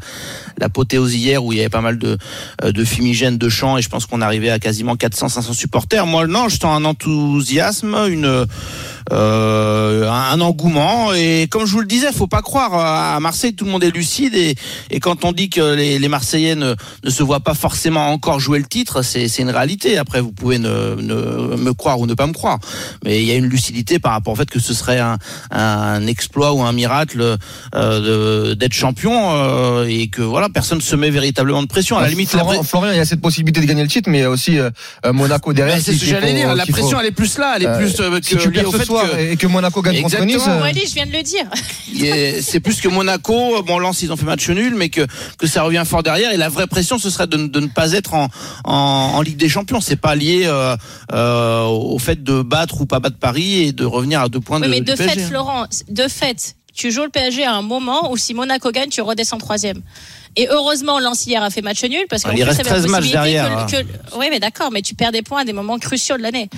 l'apothéose 0.60 1.16
hier 1.16 1.42
où 1.44 1.52
il 1.52 1.56
y 1.56 1.60
avait 1.60 1.68
pas 1.68 1.80
mal 1.80 1.98
de 1.98 2.16
euh, 2.62 2.70
de 2.70 2.84
fumigènes, 2.84 3.38
de 3.38 3.48
chants, 3.48 3.76
et 3.76 3.82
je 3.82 3.88
pense 3.88 4.06
qu'on 4.06 4.20
arrivait 4.20 4.50
à 4.50 4.60
quasiment 4.60 4.94
400-500 4.94 5.52
supporters. 5.52 6.06
Moi, 6.06 6.28
non, 6.28 6.48
je 6.48 6.60
sens 6.60 6.64
un 6.80 6.84
enthousiasme, 6.84 7.96
une 8.08 8.46
euh, 9.12 10.08
un, 10.10 10.40
engouement. 10.40 11.12
Et 11.14 11.48
comme 11.50 11.66
je 11.66 11.72
vous 11.72 11.80
le 11.80 11.86
disais, 11.86 12.12
faut 12.12 12.26
pas 12.26 12.42
croire 12.42 12.74
à 12.74 13.18
Marseille, 13.20 13.54
tout 13.54 13.64
le 13.64 13.70
monde 13.70 13.84
est 13.84 13.90
lucide. 13.90 14.34
Et, 14.34 14.54
et 14.90 15.00
quand 15.00 15.24
on 15.24 15.32
dit 15.32 15.50
que 15.50 15.74
les, 15.74 15.98
les 15.98 16.08
Marseillais 16.08 16.54
ne, 16.54 16.74
ne, 17.04 17.10
se 17.10 17.22
voient 17.22 17.40
pas 17.40 17.54
forcément 17.54 18.12
encore 18.12 18.40
jouer 18.40 18.58
le 18.58 18.66
titre, 18.66 19.02
c'est 19.02 19.26
une 19.38 19.50
réalité. 19.50 19.98
Après, 19.98 20.20
vous 20.20 20.32
pouvez 20.32 20.58
ne, 20.58 20.94
ne, 20.96 21.56
me 21.56 21.72
croire 21.72 22.00
ou 22.00 22.06
ne 22.06 22.14
pas 22.14 22.26
me 22.26 22.32
croire, 22.32 22.58
mais 23.04 23.20
il 23.20 23.26
y 23.26 23.32
a 23.32 23.34
une 23.34 23.46
lucidité 23.46 23.98
par 23.98 24.12
rapport 24.12 24.32
au 24.32 24.36
fait 24.36 24.48
que 24.48 24.60
ce 24.60 24.74
serait 24.74 24.98
un, 24.98 25.18
un 25.50 26.06
exploit 26.06 26.52
ou 26.52 26.62
un 26.62 26.72
miracle 26.72 27.36
euh, 27.74 28.54
d'être 28.54 28.72
champion 28.72 29.32
euh, 29.32 29.86
et 29.88 30.08
que 30.08 30.22
voilà, 30.22 30.48
personne 30.48 30.80
se 30.80 30.96
met 30.96 31.10
véritablement 31.10 31.62
de 31.62 31.68
pression. 31.68 31.98
À 31.98 32.02
la 32.02 32.08
limite, 32.08 32.30
Florian, 32.30 32.62
Florian, 32.62 32.92
il 32.92 32.96
y 32.96 33.00
a 33.00 33.04
cette 33.04 33.20
possibilité 33.20 33.60
de 33.60 33.66
gagner 33.66 33.82
le 33.82 33.88
titre, 33.88 34.10
mais 34.10 34.26
aussi 34.26 34.58
euh, 34.58 34.70
Monaco 35.12 35.52
derrière. 35.52 35.78
C'est 35.80 35.92
ce 35.92 36.00
que 36.00 36.06
j'allais 36.06 36.34
dire. 36.34 36.54
La 36.54 36.66
pression, 36.66 36.90
faut, 36.90 37.00
elle 37.00 37.06
est 37.06 37.12
plus 37.12 37.38
là, 37.38 37.54
elle 37.56 37.64
est 37.64 37.78
plus 37.78 38.00
euh, 38.00 38.18
que 38.18 38.26
si 38.26 38.36
tu 38.36 38.50
perds 38.50 38.70
ce 38.70 38.84
que... 39.02 39.32
et 39.32 39.36
que 39.36 39.46
Monaco 39.46 39.82
gagne 39.82 40.02
contre 40.02 40.24
Nice. 40.24 40.46
Wally, 40.46 40.86
je 40.86 40.94
viens 40.94 41.06
de 41.06 41.12
le 41.12 41.22
dire. 41.22 41.46
c'est 42.42 42.60
plus 42.60 42.80
que 42.80 42.88
Monaco. 42.88 43.62
Bon, 43.62 43.78
Lens, 43.78 44.02
ils 44.02 44.12
ont 44.12 44.16
fait 44.16 44.24
match 44.24 44.48
nul, 44.48 44.74
mais 44.74 44.88
que 44.88 45.06
que 45.38 45.46
ça 45.46 45.62
revient 45.62 45.84
fort 45.86 46.02
derrière. 46.02 46.32
Et 46.32 46.36
la 46.36 46.48
vraie 46.48 46.66
pression, 46.66 46.98
ce 46.98 47.10
serait 47.10 47.26
de, 47.26 47.36
de 47.36 47.60
ne 47.60 47.66
pas 47.66 47.92
être 47.92 48.14
en, 48.14 48.28
en, 48.64 48.72
en 49.14 49.22
Ligue 49.22 49.36
des 49.36 49.48
Champions. 49.48 49.80
C'est 49.80 49.96
pas 49.96 50.14
lié 50.14 50.42
euh, 50.44 50.76
euh, 51.12 51.64
au 51.64 51.98
fait 51.98 52.22
de 52.22 52.42
battre 52.42 52.80
ou 52.80 52.86
pas 52.86 53.00
battre 53.00 53.18
Paris 53.18 53.62
et 53.68 53.72
de 53.72 53.84
revenir 53.84 54.20
à 54.20 54.28
deux 54.28 54.40
points 54.40 54.60
oui, 54.60 54.66
de. 54.66 54.70
Mais 54.70 54.80
de 54.80 54.94
PSG. 54.94 55.14
fait, 55.14 55.20
Florent, 55.20 55.66
de 55.88 56.08
fait, 56.08 56.56
tu 56.74 56.90
joues 56.90 57.02
le 57.04 57.10
PSG 57.10 57.44
à 57.44 57.54
un 57.54 57.62
moment 57.62 58.10
où 58.10 58.16
si 58.16 58.34
Monaco 58.34 58.70
gagne, 58.70 58.88
tu 58.88 59.00
redescends 59.00 59.38
troisième. 59.38 59.82
Et 60.36 60.46
heureusement, 60.48 61.00
Lens 61.00 61.26
hier 61.26 61.42
a 61.42 61.50
fait 61.50 61.62
match 61.62 61.82
nul 61.84 62.04
parce 62.08 62.22
qu'en 62.22 62.30
il 62.30 62.36
plus, 62.36 62.44
reste 62.44 62.62
13 62.62 62.86
matchs 62.86 63.10
derrière. 63.10 63.66
Que, 63.66 63.82
que, 63.82 63.86
oui, 64.16 64.26
mais 64.30 64.38
d'accord, 64.38 64.70
mais 64.70 64.82
tu 64.82 64.94
perds 64.94 65.12
des 65.12 65.22
points 65.22 65.40
à 65.40 65.44
des 65.44 65.52
moments 65.52 65.78
cruciaux 65.78 66.16
de 66.16 66.22
l'année. 66.22 66.48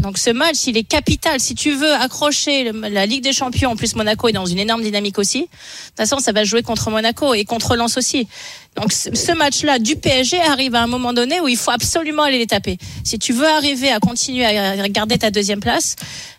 Donc 0.00 0.18
ce 0.18 0.30
match, 0.30 0.66
il 0.66 0.76
est 0.76 0.84
capital. 0.84 1.38
Si 1.38 1.54
tu 1.54 1.72
veux 1.72 1.92
accrocher 1.92 2.72
la 2.72 3.06
Ligue 3.06 3.22
des 3.22 3.32
Champions, 3.32 3.70
en 3.70 3.76
plus 3.76 3.94
Monaco 3.94 4.28
est 4.28 4.32
dans 4.32 4.46
une 4.46 4.58
énorme 4.58 4.82
dynamique 4.82 5.18
aussi. 5.18 5.42
De 5.42 5.46
toute 5.46 5.96
façon, 5.96 6.18
ça 6.18 6.32
va 6.32 6.44
jouer 6.44 6.62
contre 6.62 6.90
Monaco 6.90 7.34
et 7.34 7.44
contre 7.44 7.76
Lens 7.76 7.96
aussi. 7.96 8.26
Donc 8.74 8.90
ce 8.92 9.32
match-là 9.32 9.78
du 9.78 9.96
PSG 9.96 10.40
arrive 10.40 10.74
à 10.74 10.82
un 10.82 10.86
moment 10.86 11.12
donné 11.12 11.40
où 11.40 11.48
il 11.48 11.58
faut 11.58 11.70
absolument 11.70 12.22
aller 12.22 12.38
les 12.38 12.46
taper. 12.46 12.78
Si 13.04 13.18
tu 13.18 13.32
veux 13.34 13.46
arriver 13.46 13.90
à 13.90 14.00
continuer 14.00 14.46
à 14.46 14.88
garder 14.88 15.18
ta 15.18 15.30
deuxième 15.30 15.60
place, 15.60 15.96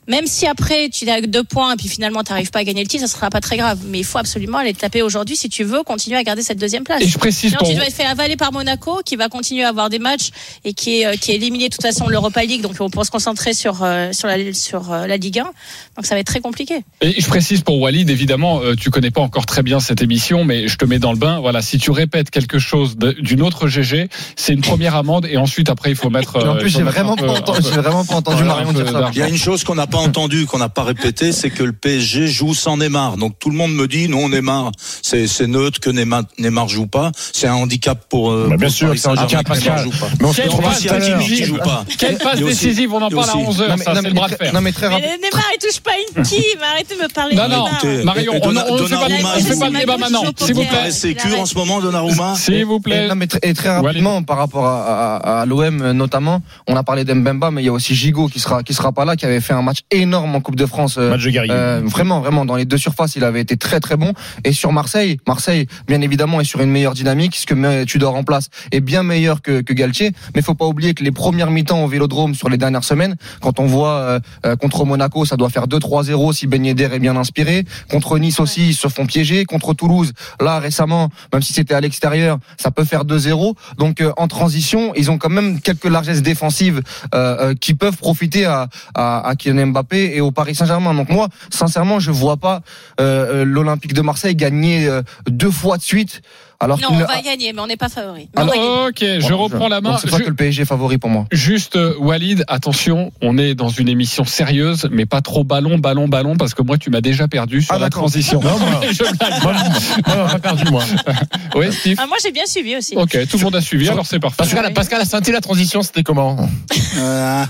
même 0.08 0.28
si 0.28 0.46
après 0.46 0.90
tu 0.90 1.10
as 1.10 1.22
deux 1.22 1.44
points 1.44 1.74
et 1.74 1.78
puis 1.78 1.88
finalement 1.88 2.24
tu 2.24 2.32
n'arrives 2.32 2.52
pas 2.52 2.60
à 2.60 2.64
gagner 2.64 2.82
le 2.82 2.88
titre, 2.88 3.08
ça 3.08 3.14
sera 3.14 3.30
pas 3.30 3.42
très 3.42 3.58
grave. 3.58 3.80
Mais 3.88 4.00
il 4.00 4.06
faut 4.06 4.18
absolument 4.18 4.58
aller 4.58 4.74
taper 4.74 5.02
aujourd'hui 5.02 5.36
si 5.36 5.50
tu 5.50 5.64
veux 5.64 5.84
continuer 5.84 6.18
à 6.18 6.24
garder 6.24 6.42
cette 6.42 6.60
deuxième 6.60 6.84
place. 6.84 7.02
Et 7.02 7.08
je 7.08 7.18
précise 7.18 7.52
Sinon, 7.52 7.58
pour 7.60 7.68
tu 7.68 7.76
dois 7.76 7.86
être 7.86 7.94
fait 7.94 8.06
avaler 8.06 8.36
par 8.36 8.52
Monaco 8.52 9.02
qui 9.06 9.16
va 9.16 9.30
continuer 9.30 9.64
à 9.64 9.70
avoir 9.70 9.90
des 9.90 10.00
matchs 10.00 10.30
et 10.64 10.74
qui 10.74 11.02
est, 11.02 11.18
qui 11.20 11.32
est 11.32 11.36
éliminé 11.36 11.70
de 11.70 11.74
toute 11.74 11.82
façon 11.82 12.08
l'Europa 12.08 12.44
League. 12.44 12.62
Donc 12.62 12.76
on 12.80 12.90
pourra 12.90 13.06
se 13.06 13.12
concentrer 13.12 13.54
sur, 13.54 13.84
euh, 13.84 14.12
sur, 14.12 14.28
la, 14.28 14.54
sur 14.54 14.92
euh, 14.92 15.08
la 15.08 15.18
Ligue 15.18 15.40
1. 15.40 15.44
Donc 15.44 16.06
ça 16.06 16.16
va 16.16 16.20
être 16.20 16.28
très 16.28 16.40
compliqué. 16.40 16.84
Et 17.02 17.20
je 17.20 17.28
précise 17.28 17.62
pour 17.62 17.80
Walid, 17.80 18.10
évidemment, 18.10 18.62
euh, 18.62 18.76
tu 18.76 18.90
connais 18.90 19.12
pas 19.12 19.22
encore 19.22 19.46
très 19.46 19.64
bien 19.64 19.80
cette 19.80 20.02
émission, 20.02 20.44
mais 20.44 20.68
je 20.68 20.78
te 20.78 20.86
mets 20.86 21.00
dans 21.00 21.12
le 21.12 21.18
bain. 21.18 21.40
Voilà, 21.40 21.62
si 21.62 21.78
tu 21.78 21.92
répètes 21.92 22.30
quelque 22.30 22.60
chose 22.60 22.98
d'une 22.98 23.42
autre 23.42 23.68
GG, 23.68 24.10
c'est 24.36 24.54
une 24.54 24.62
première 24.62 24.96
amende 24.96 25.26
et 25.30 25.38
ensuite 25.38 25.70
après 25.70 25.90
il 25.90 25.96
faut 25.96 26.10
mettre. 26.10 26.46
en 26.48 26.58
plus, 26.58 26.70
j'ai 26.70 26.84
vraiment, 26.84 27.16
pas 27.16 27.32
entendu, 27.32 27.62
vraiment 27.62 28.06
pas 28.06 28.16
entendu 28.16 28.44
Marion 28.44 28.74
dire 28.74 28.90
ça. 28.90 29.10
Il 29.14 29.20
y 29.20 29.22
a 29.22 29.30
une 29.30 29.38
chose 29.38 29.64
qu'on 29.64 29.76
n'a 29.76 29.88
pas 29.94 30.00
entendue, 30.00 30.46
qu'on 30.46 30.58
n'a 30.58 30.70
pas 30.70 30.84
répété, 30.84 31.32
c'est 31.32 31.50
que 31.50 31.64
le 31.64 31.72
PSG 31.74 32.28
joue 32.28 32.54
sans 32.54 32.78
Neymar. 32.78 33.18
Donc 33.18 33.38
tout 33.40 33.50
le 33.50 33.56
monde 33.56 33.74
me 33.74 33.88
dit 33.88 34.08
non 34.10 34.28
Neymar, 34.30 34.72
c'est 35.02 35.28
c'est 35.28 35.48
neutre 35.48 35.80
que 35.80 35.90
Neymar, 35.90 36.24
Neymar 36.40 36.68
joue 36.68 36.88
pas. 36.88 37.12
C'est 37.32 37.48
un 37.48 37.54
handicap 37.56 38.04
pour. 38.10 38.32
Euh, 38.32 38.48
bah 38.50 38.58
bien 38.58 38.68
pour 38.68 38.76
sûr, 38.76 38.88
Paris 38.88 39.00
c'est 39.00 39.08
un 39.10 39.12
handicap 39.12 39.48
que 39.48 39.60
Neymar 39.60 39.78
joue 39.84 39.92
pas. 39.92 40.08
Mais 40.20 40.26
on 40.28 40.34
Quelle 40.34 40.52
se 40.52 40.58
passe 40.58 40.82
Il 40.82 40.86
y 40.86 40.90
a 40.90 40.94
Hakimi 40.96 41.24
qui 41.24 41.30
décisive 41.30 41.46
joue 41.48 41.58
pas. 41.58 41.86
Quelle 41.98 42.18
passe 42.18 42.40
décisive 42.40 42.94
On 42.94 43.02
en 43.02 43.10
parle 43.10 43.30
à 43.30 43.36
aussi- 43.38 43.46
11h, 43.60 43.68
Non, 43.70 43.76
mais- 43.78 43.84
ça 43.84 43.94
non, 43.94 44.00
c'est 44.02 44.08
le 44.08 44.14
bras 44.14 44.28
de 44.30 44.36
très- 44.36 44.46
fer. 44.46 44.54
non, 44.54 44.62
mais 44.62 44.72
très 44.72 44.88
rapide. 44.88 45.06
Neymar, 45.22 45.44
il 45.56 45.60
touche 45.68 45.80
pas 45.82 45.92
une 46.18 46.24
qui 46.30 46.44
arrêtez 46.62 46.96
de 46.96 47.02
me 47.02 47.08
parler 47.14 47.36
Non, 47.36 47.48
non, 47.48 47.68
Marion, 48.04 48.34
on 48.42 48.52
ne 48.52 48.60
fait 48.60 48.66
pas 48.66 48.72
le 48.72 48.78
Donnarumma, 48.78 49.80
débat, 49.80 49.94
pas 49.94 49.98
maintenant, 50.00 50.24
s'il 50.38 50.54
vous 50.56 50.62
plaît. 50.62 50.70
arrête. 50.78 50.94
C'est 50.94 51.14
cure 51.14 51.40
en 51.40 51.46
ce 51.46 51.56
moment 51.56 51.80
Donnarumma. 51.82 52.36
S'il 52.36 52.66
vous 52.66 52.80
plaît. 52.80 53.06
Et, 53.06 53.08
non, 53.08 53.16
mais 53.16 53.28
très, 53.28 53.54
rapidement, 53.80 54.24
par 54.24 54.38
rapport 54.38 54.66
à 54.66 55.46
l'OM 55.46 55.92
notamment, 55.92 56.42
on 56.68 56.76
a 56.76 56.84
parlé 56.84 57.04
d'Mbemba, 57.04 57.52
mais 57.52 57.62
il 57.62 57.66
y 57.66 57.70
a 57.70 57.74
aussi 57.74 57.94
Gigot 57.96 58.28
qui 58.28 58.40
sera, 58.40 58.64
qui 58.64 58.74
sera 58.74 58.92
pas 58.92 59.06
là, 59.06 59.16
qui 59.16 59.26
avait 59.26 59.42
fait 59.42 59.54
un 59.54 59.62
match 59.62 59.80
énorme 59.92 60.36
en 60.36 60.42
Coupe 60.42 60.56
de 60.56 60.66
France. 60.66 60.98
euh, 60.98 61.10
Match 61.12 61.24
de 61.24 61.30
guerrier. 61.30 61.52
euh, 61.52 61.82
vraiment, 61.84 62.20
vraiment, 62.20 62.46
dans 62.46 62.56
les 62.56 62.66
deux 62.66 62.78
surfaces, 62.78 63.16
il 63.16 63.24
avait 63.24 63.42
été 63.42 63.58
très 63.58 63.80
très 63.80 63.96
bon. 63.98 64.14
Et 64.44 64.54
sur 64.54 64.72
Marseille, 64.72 65.18
Marseille, 65.28 65.68
bien 65.88 66.02
évidemment, 66.02 66.42
est 66.42 66.46
sur 66.46 66.62
une 66.62 66.72
meilleure 66.72 66.94
dynamique, 66.94 67.36
ce 67.36 67.46
que 67.46 67.84
Tudor 67.86 68.16
en 68.16 68.24
place 68.24 68.50
est 68.72 68.82
bien 68.82 69.04
meilleur 69.04 69.42
que, 69.42 69.62
que 69.62 69.74
Galtier. 69.74 70.12
Mais 70.36 70.42
faut 70.42 70.56
pas 70.56 70.66
oublier 70.66 70.94
que 70.94 71.04
les 71.04 71.12
premières 71.12 71.52
mi-temps 71.52 71.84
au 71.84 71.88
Vélodrome 71.88 72.34
sur 72.36 72.50
les 72.50 72.58
dernières 72.58 72.84
semaines, 72.84 73.16
quand 73.42 73.60
on 73.60 73.66
voit 73.66 73.90
euh, 74.00 74.20
euh, 74.46 74.56
contre 74.56 74.86
Monaco, 74.86 75.26
ça 75.26 75.38
doit 75.38 75.50
faire 75.50 75.68
2-3-0 75.68 76.34
si 76.34 76.48
Ben 76.48 76.66
Yedder 76.66 76.90
est 76.94 77.00
bien 77.00 77.16
inspiré. 77.16 77.66
Contre 77.90 78.18
Nice 78.20 78.40
aussi, 78.40 78.70
ils 78.70 78.74
se 78.76 78.88
font 78.88 79.06
piéger. 79.06 79.46
Contre 79.46 79.74
Toulouse, 79.74 80.14
là 80.42 80.60
récemment, 80.60 81.10
même 81.32 81.42
si 81.42 81.54
c'était 81.54 81.74
à 81.74 81.82
l'extérieur, 81.82 82.38
ça 82.58 82.72
peut 82.72 82.84
faire 82.86 83.06
2-0. 83.06 83.56
Donc 83.78 84.02
euh, 84.02 84.12
en 84.18 84.28
transition, 84.28 84.94
ils 84.96 85.12
ont 85.12 85.18
quand 85.18 85.30
même 85.30 85.60
quelques 85.62 85.86
largesses 85.86 86.22
défensives 86.22 86.82
euh, 87.14 87.52
euh, 87.52 87.54
qui 87.60 87.74
peuvent 87.74 87.98
profiter 87.98 88.46
à, 88.46 88.68
à, 88.96 89.28
à 89.28 89.36
Kylian 89.36 89.68
Et 90.16 90.22
au 90.22 90.32
Paris 90.32 90.56
Saint-Germain. 90.56 90.94
Donc 90.94 91.10
moi, 91.10 91.28
sincèrement, 91.50 92.00
je 92.00 92.12
vois 92.12 92.38
pas 92.38 92.62
euh, 93.00 93.42
euh, 93.42 93.46
l'Olympique 93.46 93.94
de 93.94 94.02
Marseille 94.02 94.36
gagner 94.36 94.88
euh, 94.88 95.02
deux 95.28 95.52
fois 95.52 95.78
de 95.78 95.84
suite. 95.84 96.22
Alors 96.64 96.80
Non, 96.80 96.88
on 96.92 96.96
ne- 97.00 97.06
va 97.06 97.22
gagner, 97.22 97.54
mais 97.54 97.62
on 97.62 97.68
n'est 97.68 97.78
pas 97.78 97.90
favori. 97.90 98.30
Alors-. 98.36 98.88
Ok, 98.88 99.00
je 99.02 99.28
Bon, 99.30 99.38
reprends 99.38 99.68
la 99.68 99.82
main. 99.82 99.92
donc 99.92 100.00
C'est 100.02 100.10
pas 100.10 100.18
Je- 100.18 100.24
que 100.24 100.30
le 100.30 100.36
PSG 100.36 100.62
est 100.64 100.66
favori 100.66 100.98
pour 100.98 101.10
moi. 101.10 101.26
Juste 101.32 101.76
euh, 101.76 101.94
Walid, 102.00 102.44
attention, 102.48 103.12
on 103.22 103.38
est 103.38 103.54
dans 103.56 103.70
une 103.70 103.90
émission 103.90 104.26
sérieuse, 104.26 104.88
mais 104.92 105.06
pas 105.06 105.22
trop 105.22 105.44
ballon, 105.44 105.78
ballon, 105.78 106.08
ballon, 106.08 106.36
parce 106.38 106.54
que 106.54 106.62
moi 106.62 106.78
tu 106.78 106.90
m'as 106.90 107.02
déjà 107.02 107.28
perdu 107.28 107.62
sur 107.62 107.74
Ah, 107.74 107.80
la 107.80 107.90
transition. 107.90 108.40
Non, 108.42 108.58
moi- 108.58 108.82
Je. 108.92 109.04
Moi, 109.04 110.28
pas 110.32 110.40
perdu, 110.40 110.64
moi. 110.72 110.84
Oui, 111.56 111.72
Steve. 111.72 111.98
Ah, 112.02 112.08
moi, 112.08 112.18
j'ai 112.24 112.32
bien 112.32 112.46
suivi 112.48 112.76
aussi. 112.76 112.96
Ok, 112.96 113.18
tout 113.30 113.38
le 113.38 113.44
monde 113.44 113.56
a 113.56 113.62
suivi, 113.62 113.88
alors 113.90 114.06
c'est 114.08 114.20
parfait. 114.20 114.38
Pascal, 114.38 114.74
Pascal 114.74 115.02
a 115.02 115.06
senti 115.06 115.32
la 115.32 115.42
transition, 115.42 115.82
c'était 115.84 116.04
comment 116.04 116.38
Euh, 116.98 117.44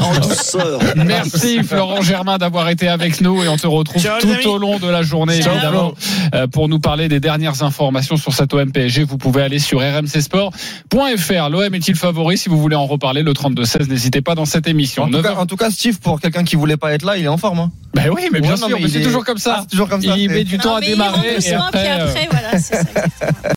en 0.00 0.14
douceur. 0.20 0.80
Merci 0.96 1.62
Florent 1.62 2.02
Germain 2.02 2.38
d'avoir 2.38 2.68
été 2.68 2.88
avec 2.88 3.20
nous 3.20 3.42
et 3.42 3.48
on 3.48 3.56
te 3.56 3.66
retrouve 3.66 4.02
Ciao, 4.02 4.20
tout 4.20 4.48
au 4.48 4.58
long 4.58 4.78
de 4.78 4.88
la 4.88 5.02
journée 5.02 5.40
Ciao. 5.40 5.52
évidemment 5.54 5.92
euh, 6.34 6.46
pour 6.46 6.68
nous 6.68 6.78
parler 6.78 7.03
des 7.08 7.20
dernières 7.20 7.62
informations 7.62 8.16
sur 8.16 8.32
cette 8.34 8.52
OM 8.54 8.70
PSG. 8.72 9.04
Vous 9.04 9.18
pouvez 9.18 9.42
aller 9.42 9.58
sur 9.58 9.80
rmcsport.fr. 9.80 11.48
L'OM 11.50 11.74
est-il 11.74 11.96
favori? 11.96 12.38
Si 12.38 12.48
vous 12.48 12.60
voulez 12.60 12.76
en 12.76 12.86
reparler, 12.86 13.22
le 13.22 13.32
32-16, 13.32 13.88
n'hésitez 13.88 14.20
pas 14.22 14.34
dans 14.34 14.44
cette 14.44 14.66
émission. 14.66 15.04
En 15.04 15.08
tout, 15.10 15.18
9h 15.18 15.22
cas, 15.22 15.34
en 15.36 15.46
tout 15.46 15.56
cas, 15.56 15.70
Steve, 15.70 15.98
pour 16.00 16.20
quelqu'un 16.20 16.44
qui 16.44 16.56
voulait 16.56 16.76
pas 16.76 16.92
être 16.92 17.04
là, 17.04 17.16
il 17.16 17.24
est 17.24 17.28
en 17.28 17.38
forme. 17.38 17.58
Hein. 17.60 17.70
Ben 17.94 18.10
oui, 18.12 18.28
mais 18.32 18.40
bien 18.40 18.50
Ouais, 18.52 18.56
sûr, 18.56 18.68
mais 18.80 18.88
c'est 18.88 19.00
est- 19.00 19.04
toujours 19.04 19.24
comme 19.24 19.38
ça. 19.38 19.58
Ah, 19.60 19.66
toujours 19.70 19.88
comme 19.88 20.02
ça. 20.02 20.16
Il 20.16 20.28
met 20.28 20.42
du 20.44 20.58
temps 20.58 20.70
Non, 20.70 20.76
à 20.76 20.80
démarrer 20.80 21.36
et 21.40 21.54
après. 21.54 21.90
euh, 21.90 22.08
après, 22.08 22.28
voilà, 22.30 22.58
c'est 22.58 22.74
ça. 22.76 22.84